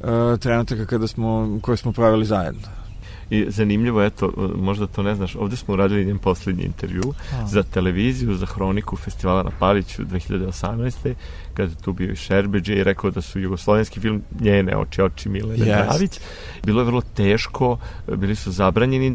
[0.00, 2.83] uh, trenutaka kada smo, koje smo pravili zajedno.
[3.30, 7.02] I zanimljivo, eto, možda to ne znaš, ovde smo uradili njen poslednji intervju
[7.32, 7.46] A.
[7.46, 11.14] za televiziju, za hroniku festivala na Paliću 2018.
[11.54, 15.28] kada je tu bio i Šerbeđe i rekao da su jugoslovenski film njene oči, oči
[15.28, 15.86] Milene yes.
[15.86, 16.20] Dravić.
[16.64, 17.78] Bilo je vrlo teško,
[18.16, 19.06] bili su zabranjeni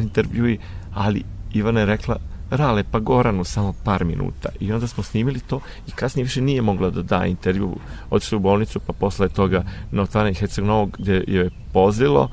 [0.00, 0.58] intervjui,
[0.94, 2.16] ali Ivana je rekla
[2.52, 4.48] Rale, pa Goranu samo par minuta.
[4.60, 7.76] I onda smo snimili to i kasnije više nije mogla da da intervju.
[8.10, 12.28] Otišla u bolnicu, pa posle toga na otvaranje Herceg Novog gde je pozilo,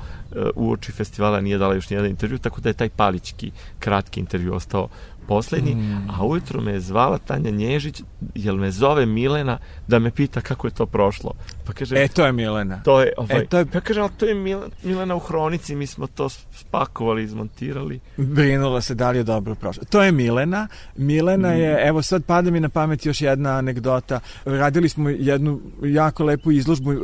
[0.55, 4.53] u oči festivala nije dala još nijedan intervju, tako da je taj palički kratki intervju
[4.53, 4.87] ostao
[5.27, 6.09] poslednji, mm.
[6.09, 8.01] a ujutro me je zvala Tanja Nježić,
[8.35, 9.57] jel me zove Milena
[9.87, 11.33] da me pita kako je to prošlo.
[11.69, 12.81] Pa kaže, e, to je Milena.
[12.83, 13.65] To je, ovaj, e, to je...
[13.65, 14.35] Pa kaže, ali to je
[14.83, 17.99] Milena u hronici, mi smo to spakovali, izmontirali.
[18.17, 19.83] Brinula se da li je dobro prošlo.
[19.89, 20.67] To je Milena.
[20.95, 21.59] Milena mm.
[21.59, 24.19] je, evo sad pada mi na pamet još jedna anegdota.
[24.45, 26.99] Radili smo jednu jako lepu izložbu uh,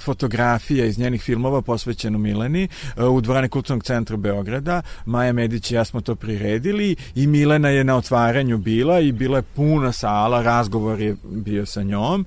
[0.00, 4.82] fotografija iz njenih filmova posvećenu Mileni uh, u dvorane kulturnog centra Beograda.
[5.04, 9.38] Maja Medić i ja smo to priredili i Milena je na otvaranju bila i bila
[9.38, 12.26] je puna sala, razgovor je bio sa njom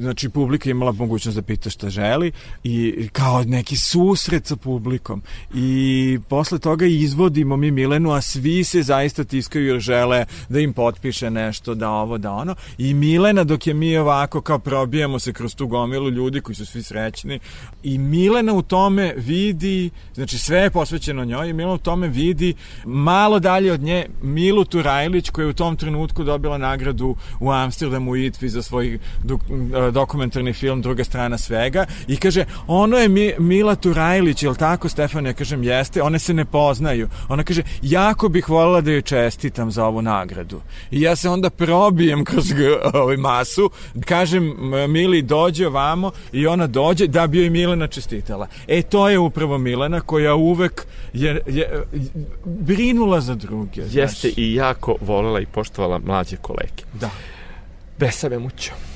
[0.00, 2.32] znači publika imala mogućnost da pita šta želi
[2.64, 5.22] i kao neki susret sa publikom.
[5.54, 10.72] I posle toga izvodimo mi Milenu a svi se zaista tiskaju jer žele da im
[10.72, 12.54] potpiše nešto da ovo da ono.
[12.78, 16.66] I Milena dok je mi ovako kao probijamo se kroz tu gomilu ljudi koji su
[16.66, 17.40] svi srećni
[17.82, 22.54] i Milena u tome vidi znači sve je posvećeno njoj i Milena u tome vidi
[22.84, 28.10] malo dalje od nje Milu Turajlić koja je u tom trenutku dobila nagradu u Amsterdamu
[28.10, 28.98] u ITVI za svoj e,
[29.92, 34.88] dokumentarni film Druga strana svega i kaže, ono je Mi, Mila Turajlić, je li tako
[34.88, 35.26] Stefan?
[35.26, 37.08] Ja kažem, jeste, one se ne poznaju.
[37.28, 40.60] Ona kaže, jako bih voljela da joj čestitam za ovu nagradu.
[40.90, 42.44] I ja se onda probijem kroz
[42.94, 43.70] ovaj masu,
[44.04, 44.56] kažem
[44.88, 48.46] Mili dođe ovamo i ona dođe da bi joj Milena čestitala.
[48.68, 51.84] E, to je upravo Milena koja uvek je, je
[52.44, 53.80] brinula za druge.
[53.80, 54.32] Jeste znaš.
[54.36, 56.82] i jako volela i poštovala mlađe kolege.
[57.00, 57.10] Da.
[57.98, 58.89] Besame mucho.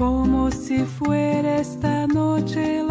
[0.00, 2.82] como si fuera esta noche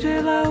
[0.00, 0.49] still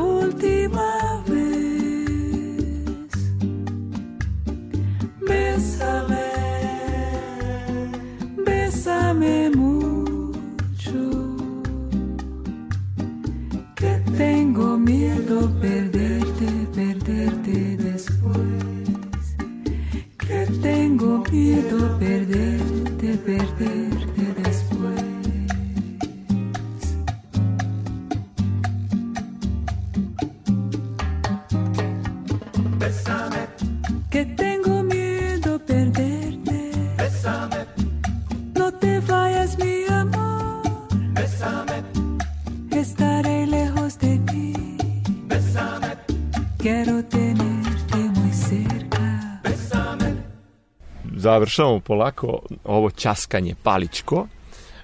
[51.29, 54.27] završavamo polako ovo časkanje paličko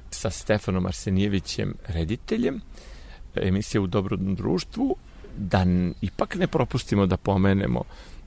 [0.10, 2.62] sa Stefanom Arsenijevićem, rediteljem
[3.36, 4.96] emisije u dobrom društvu,
[5.38, 5.66] da
[6.02, 7.82] ipak ne propustimo da pomenemo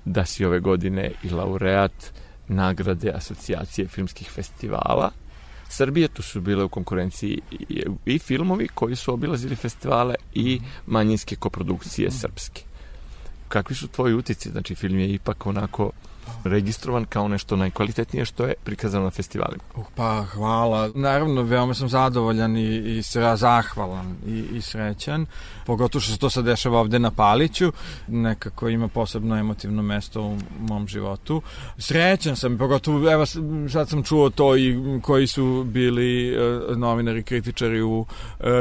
[0.05, 2.13] da si ove godine i laureat
[2.49, 5.11] nagrade asocijacije filmskih festivala.
[5.69, 7.41] Srbije tu su bile u konkurenciji
[8.07, 12.63] i filmovi koji su obilazili festivale i manjinske koprodukcije srpske.
[13.49, 14.51] Kakvi su tvoji utici?
[14.51, 15.91] Znači, film je ipak onako
[16.45, 19.63] registrovan kao nešto najkvalitetnije što je prikazano na festivalima.
[19.77, 20.91] Uh, pa hvala.
[20.95, 23.03] Naravno, veoma sam zadovoljan i, i
[23.37, 25.27] zahvalan i, i srećan.
[25.67, 27.73] Pogotovo što se to sad dešava ovde na Paliću.
[28.09, 31.43] Nekako ima posebno emotivno mesto u mom životu.
[31.79, 33.27] Srećan sam, pogotovo, evo
[33.69, 38.07] sad sam čuo to i koji su bili uh, novinari, kritičari u uh,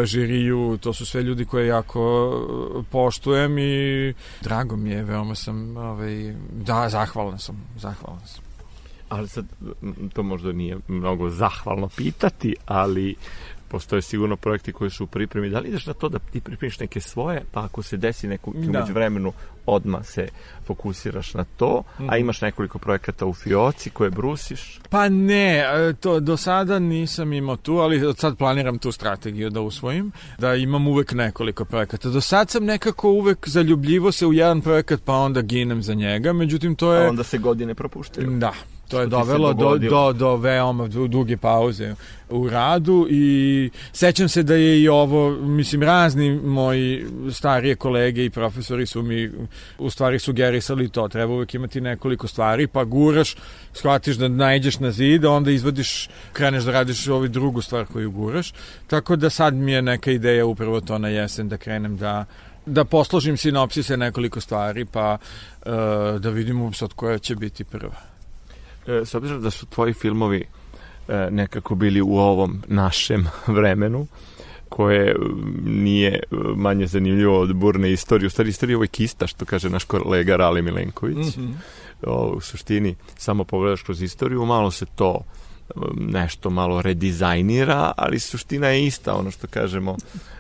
[0.03, 0.77] žiriju.
[0.81, 6.33] To su sve ljudi koje jako uh, poštujem i drago mi je, veoma sam ovaj,
[6.51, 8.43] da, zahvalan sam zahvalan sam.
[9.09, 9.45] Ali sad,
[10.13, 13.15] to možda nije mnogo zahvalno pitati, ali
[13.67, 15.49] postoje sigurno projekti koji su u pripremi.
[15.49, 18.51] Da li ideš na to da ti pripremiš neke svoje, pa ako se desi neko
[18.51, 18.59] da.
[18.59, 19.33] umeđu vremenu,
[19.65, 20.27] odmah se
[20.65, 22.03] fokusiraš na to, mm.
[22.03, 22.15] a mhm.
[22.21, 24.79] imaš nekoliko projekata u fioci koje brusiš?
[24.89, 29.49] Pa ne, e, to do sada nisam imao tu, ali od sad planiram tu strategiju
[29.49, 32.09] da usvojim, da imam uvek nekoliko projekata.
[32.09, 36.33] Do sad sam nekako uvek zaljubljivo se u jedan projekat, pa onda ginem za njega,
[36.33, 37.05] međutim to je...
[37.05, 38.27] A onda se godine propuštaju.
[38.29, 38.53] Da,
[38.87, 41.95] To je dovelo do, do, do veoma duge pauze
[42.29, 48.29] u radu i sećam se da je i ovo, mislim, razni moji starije kolege i
[48.29, 49.31] profesori su mi
[49.77, 51.07] u stvari sugerisali to.
[51.07, 53.35] Treba uvek imati nekoliko stvari, pa guraš,
[53.73, 58.11] shvatiš da najđeš na zid, a onda izvodiš, kreneš da radiš ovu drugu stvar koju
[58.11, 58.53] guraš.
[58.87, 62.25] Tako da sad mi je neka ideja upravo to na jesen da krenem da
[62.67, 65.71] da posložim sinopsise nekoliko stvari, pa uh,
[66.21, 68.16] da vidimo sad koja će biti prva.
[68.87, 70.45] E, s obzirom da su tvoji filmovi
[71.07, 73.27] e, nekako bili u ovom našem
[73.57, 74.07] vremenu,
[74.69, 75.15] koje
[75.63, 76.19] nije
[76.55, 78.27] manje zanimljivo od burne istorije.
[78.27, 81.37] U stvari, istorija je uvijek ista, što kaže naš kolega Rali Milenković.
[81.37, 81.53] Mm -hmm.
[82.03, 85.21] o, u suštini, samo pogledaš kroz istoriju, malo se to
[85.95, 89.97] nešto malo redizajnira, ali suština je ista, ono što kažemo,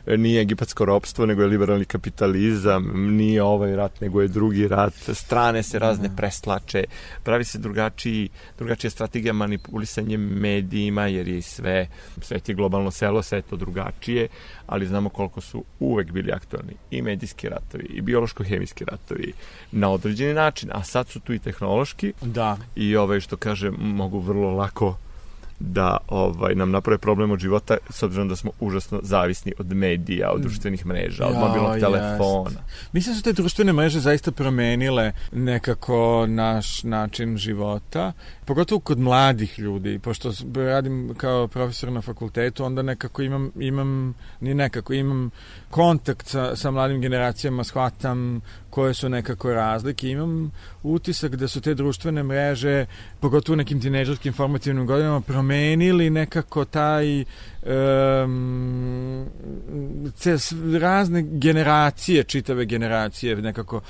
[0.07, 5.63] nije egipatsko ropstvo, nego je liberalni kapitalizam, nije ovaj rat, nego je drugi rat, strane
[5.63, 6.83] se razne preslače,
[7.23, 11.87] pravi se drugačiji, drugačija strategija manipulisanja medijima, jer je sve,
[12.21, 14.27] sve je globalno selo, sve je to drugačije,
[14.67, 19.33] ali znamo koliko su uvek bili aktualni i medijski ratovi, i biološko-hemijski ratovi,
[19.71, 22.57] na određeni način, a sad su tu i tehnološki, da.
[22.75, 24.97] i ovaj, što kaže, mogu vrlo lako
[25.59, 30.31] da ovaj nam naprave problem od života s obzirom da smo užasno zavisni od medija,
[30.31, 32.49] od društvenih mreža, od ja, mobilnog telefona.
[32.49, 32.93] Jest.
[32.93, 38.13] Mislim da su te društvene mreže zaista promenile nekako naš način života,
[38.45, 44.53] pogotovo kod mladih ljudi, pošto radim kao profesor na fakultetu, onda nekako imam, imam ni
[44.53, 45.29] nekako, imam
[45.69, 50.09] kontakt sa, sa mladim generacijama, shvatam koje su nekako razlike.
[50.09, 50.51] Imam
[50.83, 52.85] utisak da su te društvene mreže,
[53.19, 57.25] pogotovo u nekim tineđerskim formativnim godinama, promenili nekako taj
[57.67, 59.25] um,
[60.79, 63.83] razne generacije, čitave generacije nekako, uh,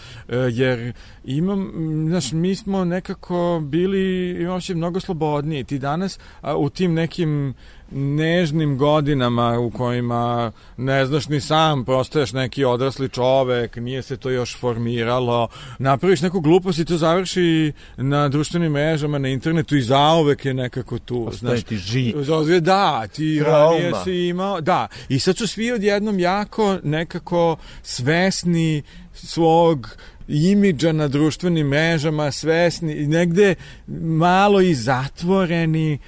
[0.51, 0.93] jer
[1.25, 1.71] imam,
[2.07, 5.63] znaš, mi smo nekako bili, imamo mnogo slobodniji.
[5.63, 7.53] Ti danas a, u tim nekim
[7.91, 14.29] nežnim godinama u kojima ne znaš ni sam, postaješ neki odrasli čovek, nije se to
[14.29, 15.47] još formiralo,
[15.79, 20.99] napraviš neku glupost i to završi na društvenim mrežama, na internetu i zaovek je nekako
[20.99, 21.25] tu.
[21.25, 22.15] Postaje znaš, ti žit.
[22.61, 23.39] Da, ti
[23.71, 29.97] ranije si imao, da, i sad su svi odjednom jako nekako svesni svog
[30.27, 33.55] imidža na društvenim mrežama, svesni, negde
[34.01, 35.99] malo i zatvoreni.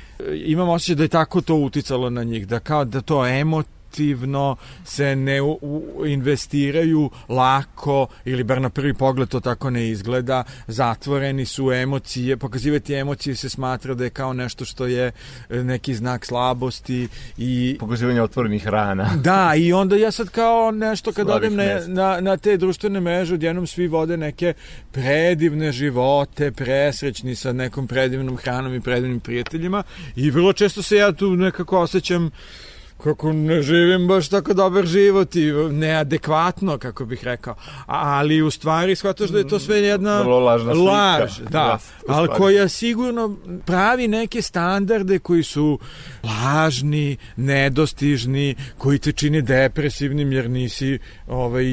[0.46, 4.56] Imam osjećaj da je tako to uticalo na njih, da kao da to emot aktivno
[4.86, 10.44] se ne u, u, investiraju lako ili bar na prvi pogled to tako ne izgleda.
[10.68, 15.12] Zatvoreni su emocije pokazivati emocije se smatra da je kao nešto što je
[15.50, 19.10] e, neki znak slabosti i pokazivanje otvorenih rana.
[19.30, 23.34] Da i onda ja sad kao nešto kad odem na, na, na te društvene mreže
[23.34, 24.54] odjednom svi vode neke
[24.92, 29.84] predivne živote presrećni sa nekom predivnom hranom i predivnim prijateljima
[30.16, 32.32] i vrlo često se ja tu nekako osjećam
[33.04, 37.56] kako ne živim baš tako dobar život i neadekvatno, kako bih rekao.
[37.86, 40.92] Ali u stvari shvataš da je to sve jedna Vrlo lažna slika.
[40.92, 43.36] laž, da, ja, ali koja sigurno
[43.66, 45.80] pravi neke standarde koji su
[46.24, 51.66] lažni, nedostižni, koji te čine depresivnim jer nisi ovaj,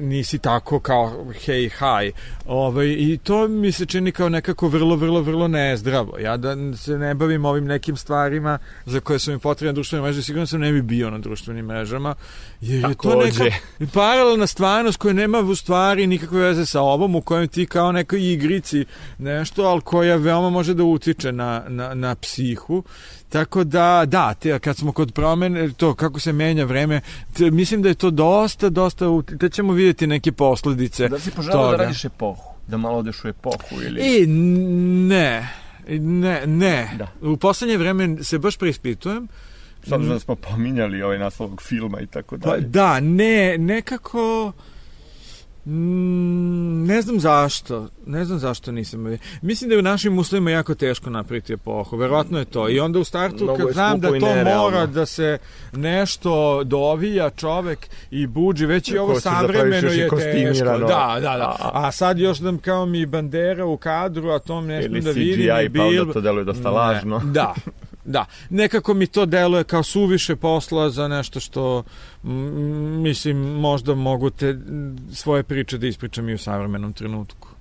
[0.00, 2.12] nisi tako kao hej, haj.
[2.46, 6.18] Ovaj, I to mi se čini kao nekako vrlo, vrlo, vrlo nezdravo.
[6.18, 10.22] Ja da se ne bavim ovim nekim stvarima za koje su mi potrebne društvene mreže,
[10.36, 12.14] sigurno sam ne bi bio na društvenim mrežama,
[12.60, 13.56] jer je to neka
[13.92, 18.32] paralelna stvarnost koja nema u stvari nikakve veze sa ovom, u kojem ti kao nekoj
[18.32, 18.84] igrici
[19.18, 22.82] nešto, ali koja veoma može da utiče na, na, na psihu.
[23.28, 27.00] Tako da, da, te, kad smo kod promene, to kako se menja vreme,
[27.36, 29.06] te, mislim da je to dosta, dosta,
[29.40, 33.28] te ćemo vidjeti neke posledice Da si poželao da radiš epohu, da malo odeš u
[33.28, 34.00] epohu ili...
[34.00, 35.48] I, ne,
[35.88, 36.90] ne, ne.
[36.98, 37.08] Da.
[37.22, 39.28] U poslednje vreme se baš preispitujem,
[39.86, 42.62] S obzirom da smo pominjali ovaj naslov filma i tako dalje.
[42.62, 44.52] Pa, da, ne, nekako...
[45.66, 47.88] Mm, ne znam zašto.
[48.06, 49.18] Ne znam zašto nisam.
[49.42, 51.96] Mislim da je u našim uslovima jako teško napraviti epohu.
[51.96, 52.68] Verovatno je to.
[52.68, 55.38] I onda u startu Mnogo kad znam da to mora da se
[55.72, 60.64] nešto dovija čovek i buđi, već i ovo da savremeno je teško.
[60.64, 61.70] Da, da, da.
[61.72, 65.18] A sad još da kao mi bandera u kadru, a to ne da vidim.
[65.18, 67.20] Ili CGI, pa onda to deluje dosta lažno.
[67.24, 67.54] Da,
[68.06, 71.82] Da, nekako mi to deluje kao suviše posla za nešto što
[73.02, 74.58] mislim možda mogu te
[75.12, 77.55] svoje priče da ispričam i u savremenom trenutku.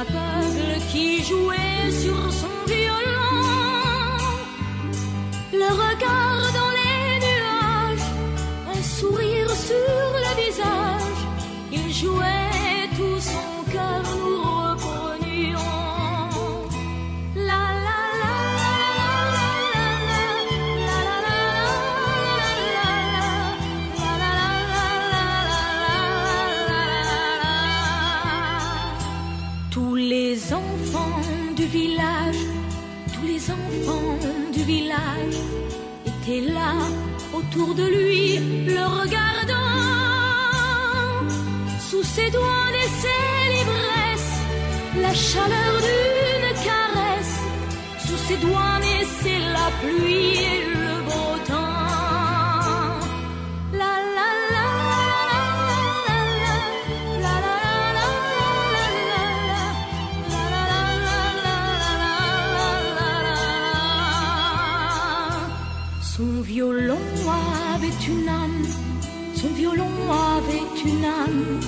[0.00, 3.40] Aveugle qui jouait sur son violon.
[5.52, 6.39] Le regard
[37.50, 39.56] autour de lui, le regardant.
[41.88, 44.32] Sous ses doigts naissait l'ivresse,
[45.00, 47.38] la chaleur d'une caresse.
[48.06, 51.80] Sous ses doigts naissait la pluie et le beau temps.
[53.72, 54.30] La la
[69.34, 69.88] son violon
[70.36, 71.60] avait une âme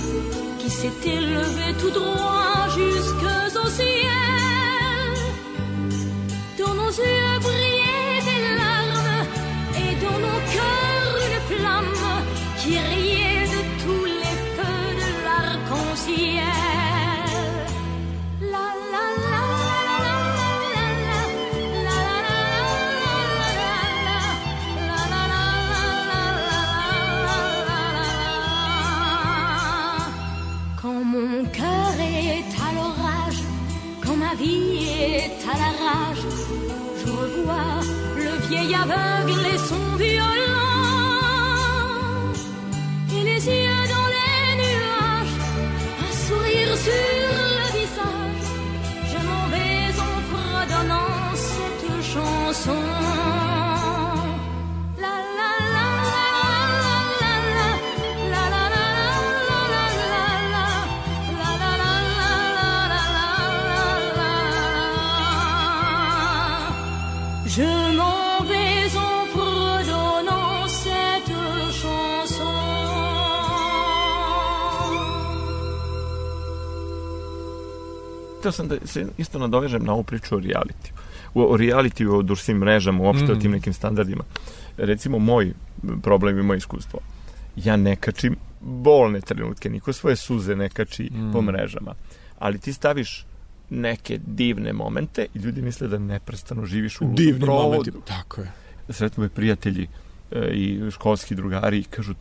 [0.58, 4.21] qui s'était levée tout droit jusqu'au ciel.
[37.04, 37.80] Je revois
[38.16, 40.31] le vieil aveugle et son violon.
[78.42, 80.94] Htio sam da se isto nadovežem na ovu priču o realitiju.
[81.34, 83.36] O, o realitiju, o društvenim mrežama, uopšte mm.
[83.36, 84.24] o tim nekim standardima.
[84.76, 85.52] Recimo, moj
[86.02, 87.00] problem i moje iskustvo.
[87.56, 91.32] Ja ne kačim bolne trenutke, niko svoje suze ne kači mm.
[91.32, 91.94] po mrežama.
[92.38, 93.26] Ali ti staviš
[93.70, 97.68] neke divne momente i ljudi misle da neprestano živiš u Divni provodu.
[97.68, 98.52] momenti, tako je.
[98.88, 99.88] Sretno me prijatelji
[100.30, 102.14] e, i školski drugari i kažu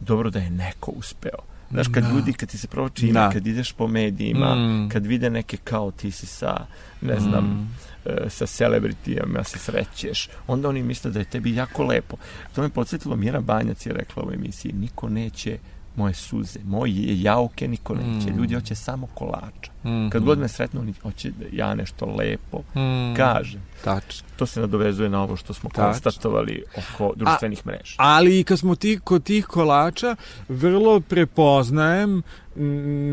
[0.00, 1.55] dobro da je neko uspeo.
[1.70, 2.10] Znaš, kad Da.
[2.10, 3.30] ljudi, kad ti se proči ime, Da.
[3.30, 4.88] kad ideš po medijima, Mm.
[4.88, 6.66] kad vide neke kao ti si sa,
[7.00, 12.16] ne znam, e, sa celebritijama se srećeš, onda oni misle da je tebi jako lepo.
[12.54, 15.58] To me podsjetilo, Mira Banjac je rekla u emisiji, niko neće
[15.96, 16.92] moje suze, moje
[17.22, 18.36] jauke niko neće, Mm.
[18.36, 19.70] ljudi hoće samo kolača.
[19.84, 20.08] Mhm.
[20.08, 23.14] Kad god me sretnu, oni hoće da ja nešto lepo Mm.
[23.16, 23.60] kažem.
[23.84, 24.26] Tačno.
[24.36, 25.84] To se nadovezuje na ovo što smo Tačno.
[25.84, 27.94] konstatovali oko društvenih mreža.
[27.96, 30.16] Ali i kad smo ti, kod tih kolača,
[30.48, 32.22] vrlo prepoznajem m,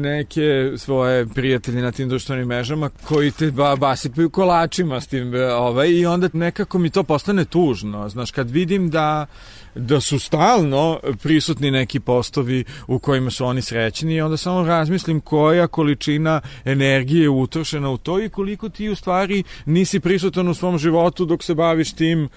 [0.02, 5.90] neke svoje prijatelje na tim društvenim mrežama koji te ba, basipaju kolačima s tim ovaj,
[5.90, 8.10] i onda nekako mi to postane tužno.
[8.10, 9.26] Znaš, kad vidim da
[9.76, 15.22] da su stalno prisutni neki postovi u kojima su oni srećni i onda samo razmislim
[15.22, 20.54] koja količina energije je utrošena u to i koliko ti u stvari nisi prisutan u
[20.54, 22.30] svom životu dok se baviš tim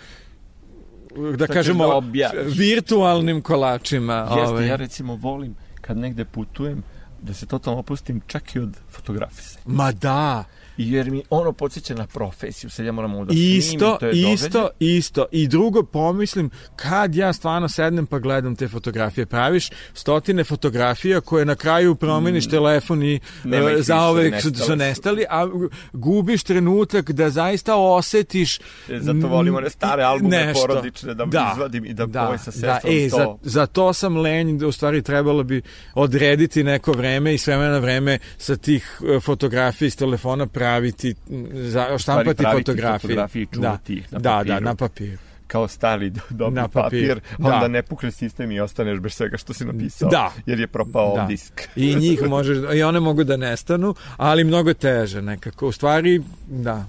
[1.36, 4.14] da kažemo da virtualnim kolačima.
[4.14, 4.66] Jeste, ovaj.
[4.66, 6.82] ja recimo volim kad negde putujem
[7.22, 9.58] da se totalno opustim čak i od fotografise.
[9.66, 10.44] Ma da,
[10.76, 14.58] jer mi ono podsjeća na profesiju, sad ja moram da isto, snimim, to je isto,
[14.58, 14.76] događaj.
[14.78, 15.26] isto.
[15.30, 21.44] I drugo pomislim, kad ja stvarno sednem pa gledam te fotografije, praviš stotine fotografija koje
[21.44, 22.50] na kraju promeniš mm.
[22.50, 25.46] telefon i Nema uh, više, zaovek su, su nestali, a
[25.92, 28.58] gubiš trenutak da zaista osetiš
[28.88, 30.66] E, Zato volim one stare albume nešto.
[30.66, 33.16] porodične da, izvadim i da, da ovaj sa sestrom da, e, to.
[33.42, 35.62] za, za to sam lenj, da u stvari trebalo bi
[35.94, 41.14] odrediti neko vreme i s vremena na vreme sa tih e, fotografija iz telefona praviti,
[41.52, 42.98] za, štampati praviti fotografije.
[43.00, 44.60] fotografije i da, čuvati ih na da, da, papiru.
[44.60, 45.18] na papiru.
[45.46, 47.48] kao stari do- dobri Na papir, papir, da.
[47.48, 50.32] onda ne pukne sistem i ostaneš bez svega što si napisao, Da.
[50.46, 51.24] jer je propao Da.
[51.24, 51.62] disk.
[51.76, 55.68] I njih možeš, i one mogu da nestanu, ali mnogo teže nekako.
[55.68, 56.84] U stvari, da,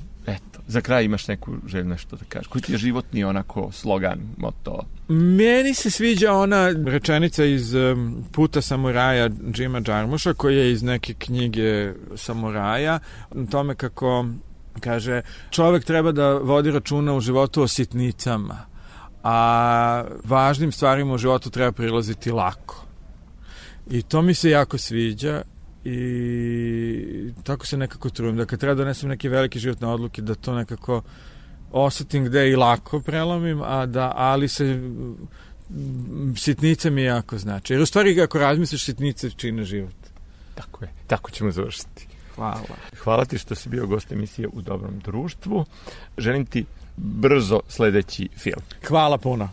[0.68, 2.47] za kraj imaš neku želju nešto da kažeš.
[2.47, 4.84] Koji ti je životni onako slogan, moto?
[5.07, 7.74] Meni se sviđa ona rečenica iz
[8.32, 12.99] Puta samuraja Jima Jarmusha, koja je iz neke knjige samuraja,
[13.51, 14.26] tome kako
[14.80, 18.65] kaže čovek treba da vodi računa u životu o sitnicama,
[19.24, 22.86] a važnim stvarima u životu treba prilaziti lako.
[23.89, 25.41] I to mi se jako sviđa
[25.89, 30.55] i tako se nekako trudim da kad treba donesem neke velike životne odluke da to
[30.55, 31.01] nekako
[31.71, 34.81] osetim gde i lako prelomim, a da, ali se
[36.35, 37.73] sitnice mi jako znači.
[37.73, 39.95] Jer u stvari ako razmisliš sitnice čine život.
[40.55, 40.91] Tako je.
[41.07, 42.07] Tako ćemo završiti.
[42.35, 42.61] Hvala.
[43.03, 45.65] Hvala ti što si bio gost emisije u dobrom društvu.
[46.17, 46.65] Želim ti
[46.97, 48.61] brzo sledeći film.
[48.88, 49.49] Hvala puno.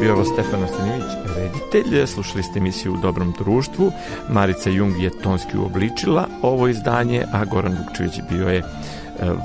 [0.00, 2.06] Bio je ovo Stefan Arsenijević, reditelj.
[2.06, 3.92] Slušali ste emisiju u dobrom društvu.
[4.28, 8.64] Marica Jung je tonski uobličila ovo izdanje, a Goran Vukčević bio je e,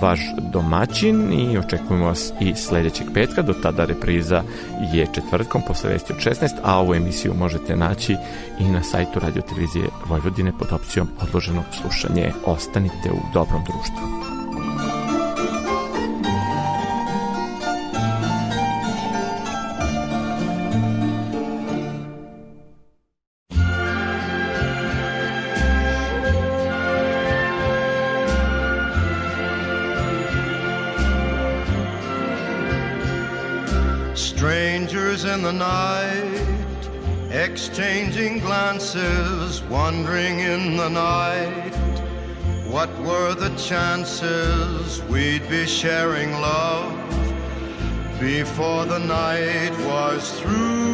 [0.02, 3.42] vaš domaćin i očekujemo vas i sledećeg petka.
[3.42, 4.44] Do tada repriza
[4.94, 8.16] je četvrtkom posle vesti od 16, a ovu emisiju možete naći
[8.60, 12.32] i na sajtu Radio Televizije Vojvodine pod opcijom odloženo slušanje.
[12.46, 14.31] Ostanite u dobrom društvu.
[39.72, 41.74] Wandering in the night.
[42.68, 46.92] What were the chances we'd be sharing love
[48.20, 50.92] before the night was through?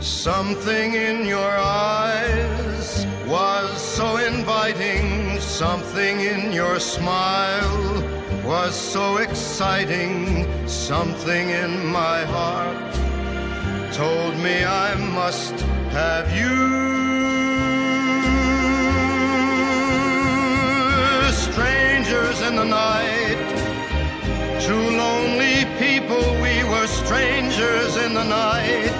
[0.00, 1.54] Something in your
[1.88, 8.02] eyes was so inviting, something in your smile
[8.44, 12.69] was so exciting, something in my heart
[14.00, 15.56] told me I must
[16.00, 16.56] have you.
[21.48, 23.40] Strangers in the night,
[24.66, 28.96] two lonely people, we were strangers in the night.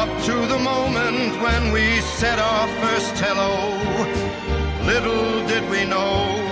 [0.00, 3.54] Up to the moment when we said our first hello,
[4.92, 6.51] little did we know.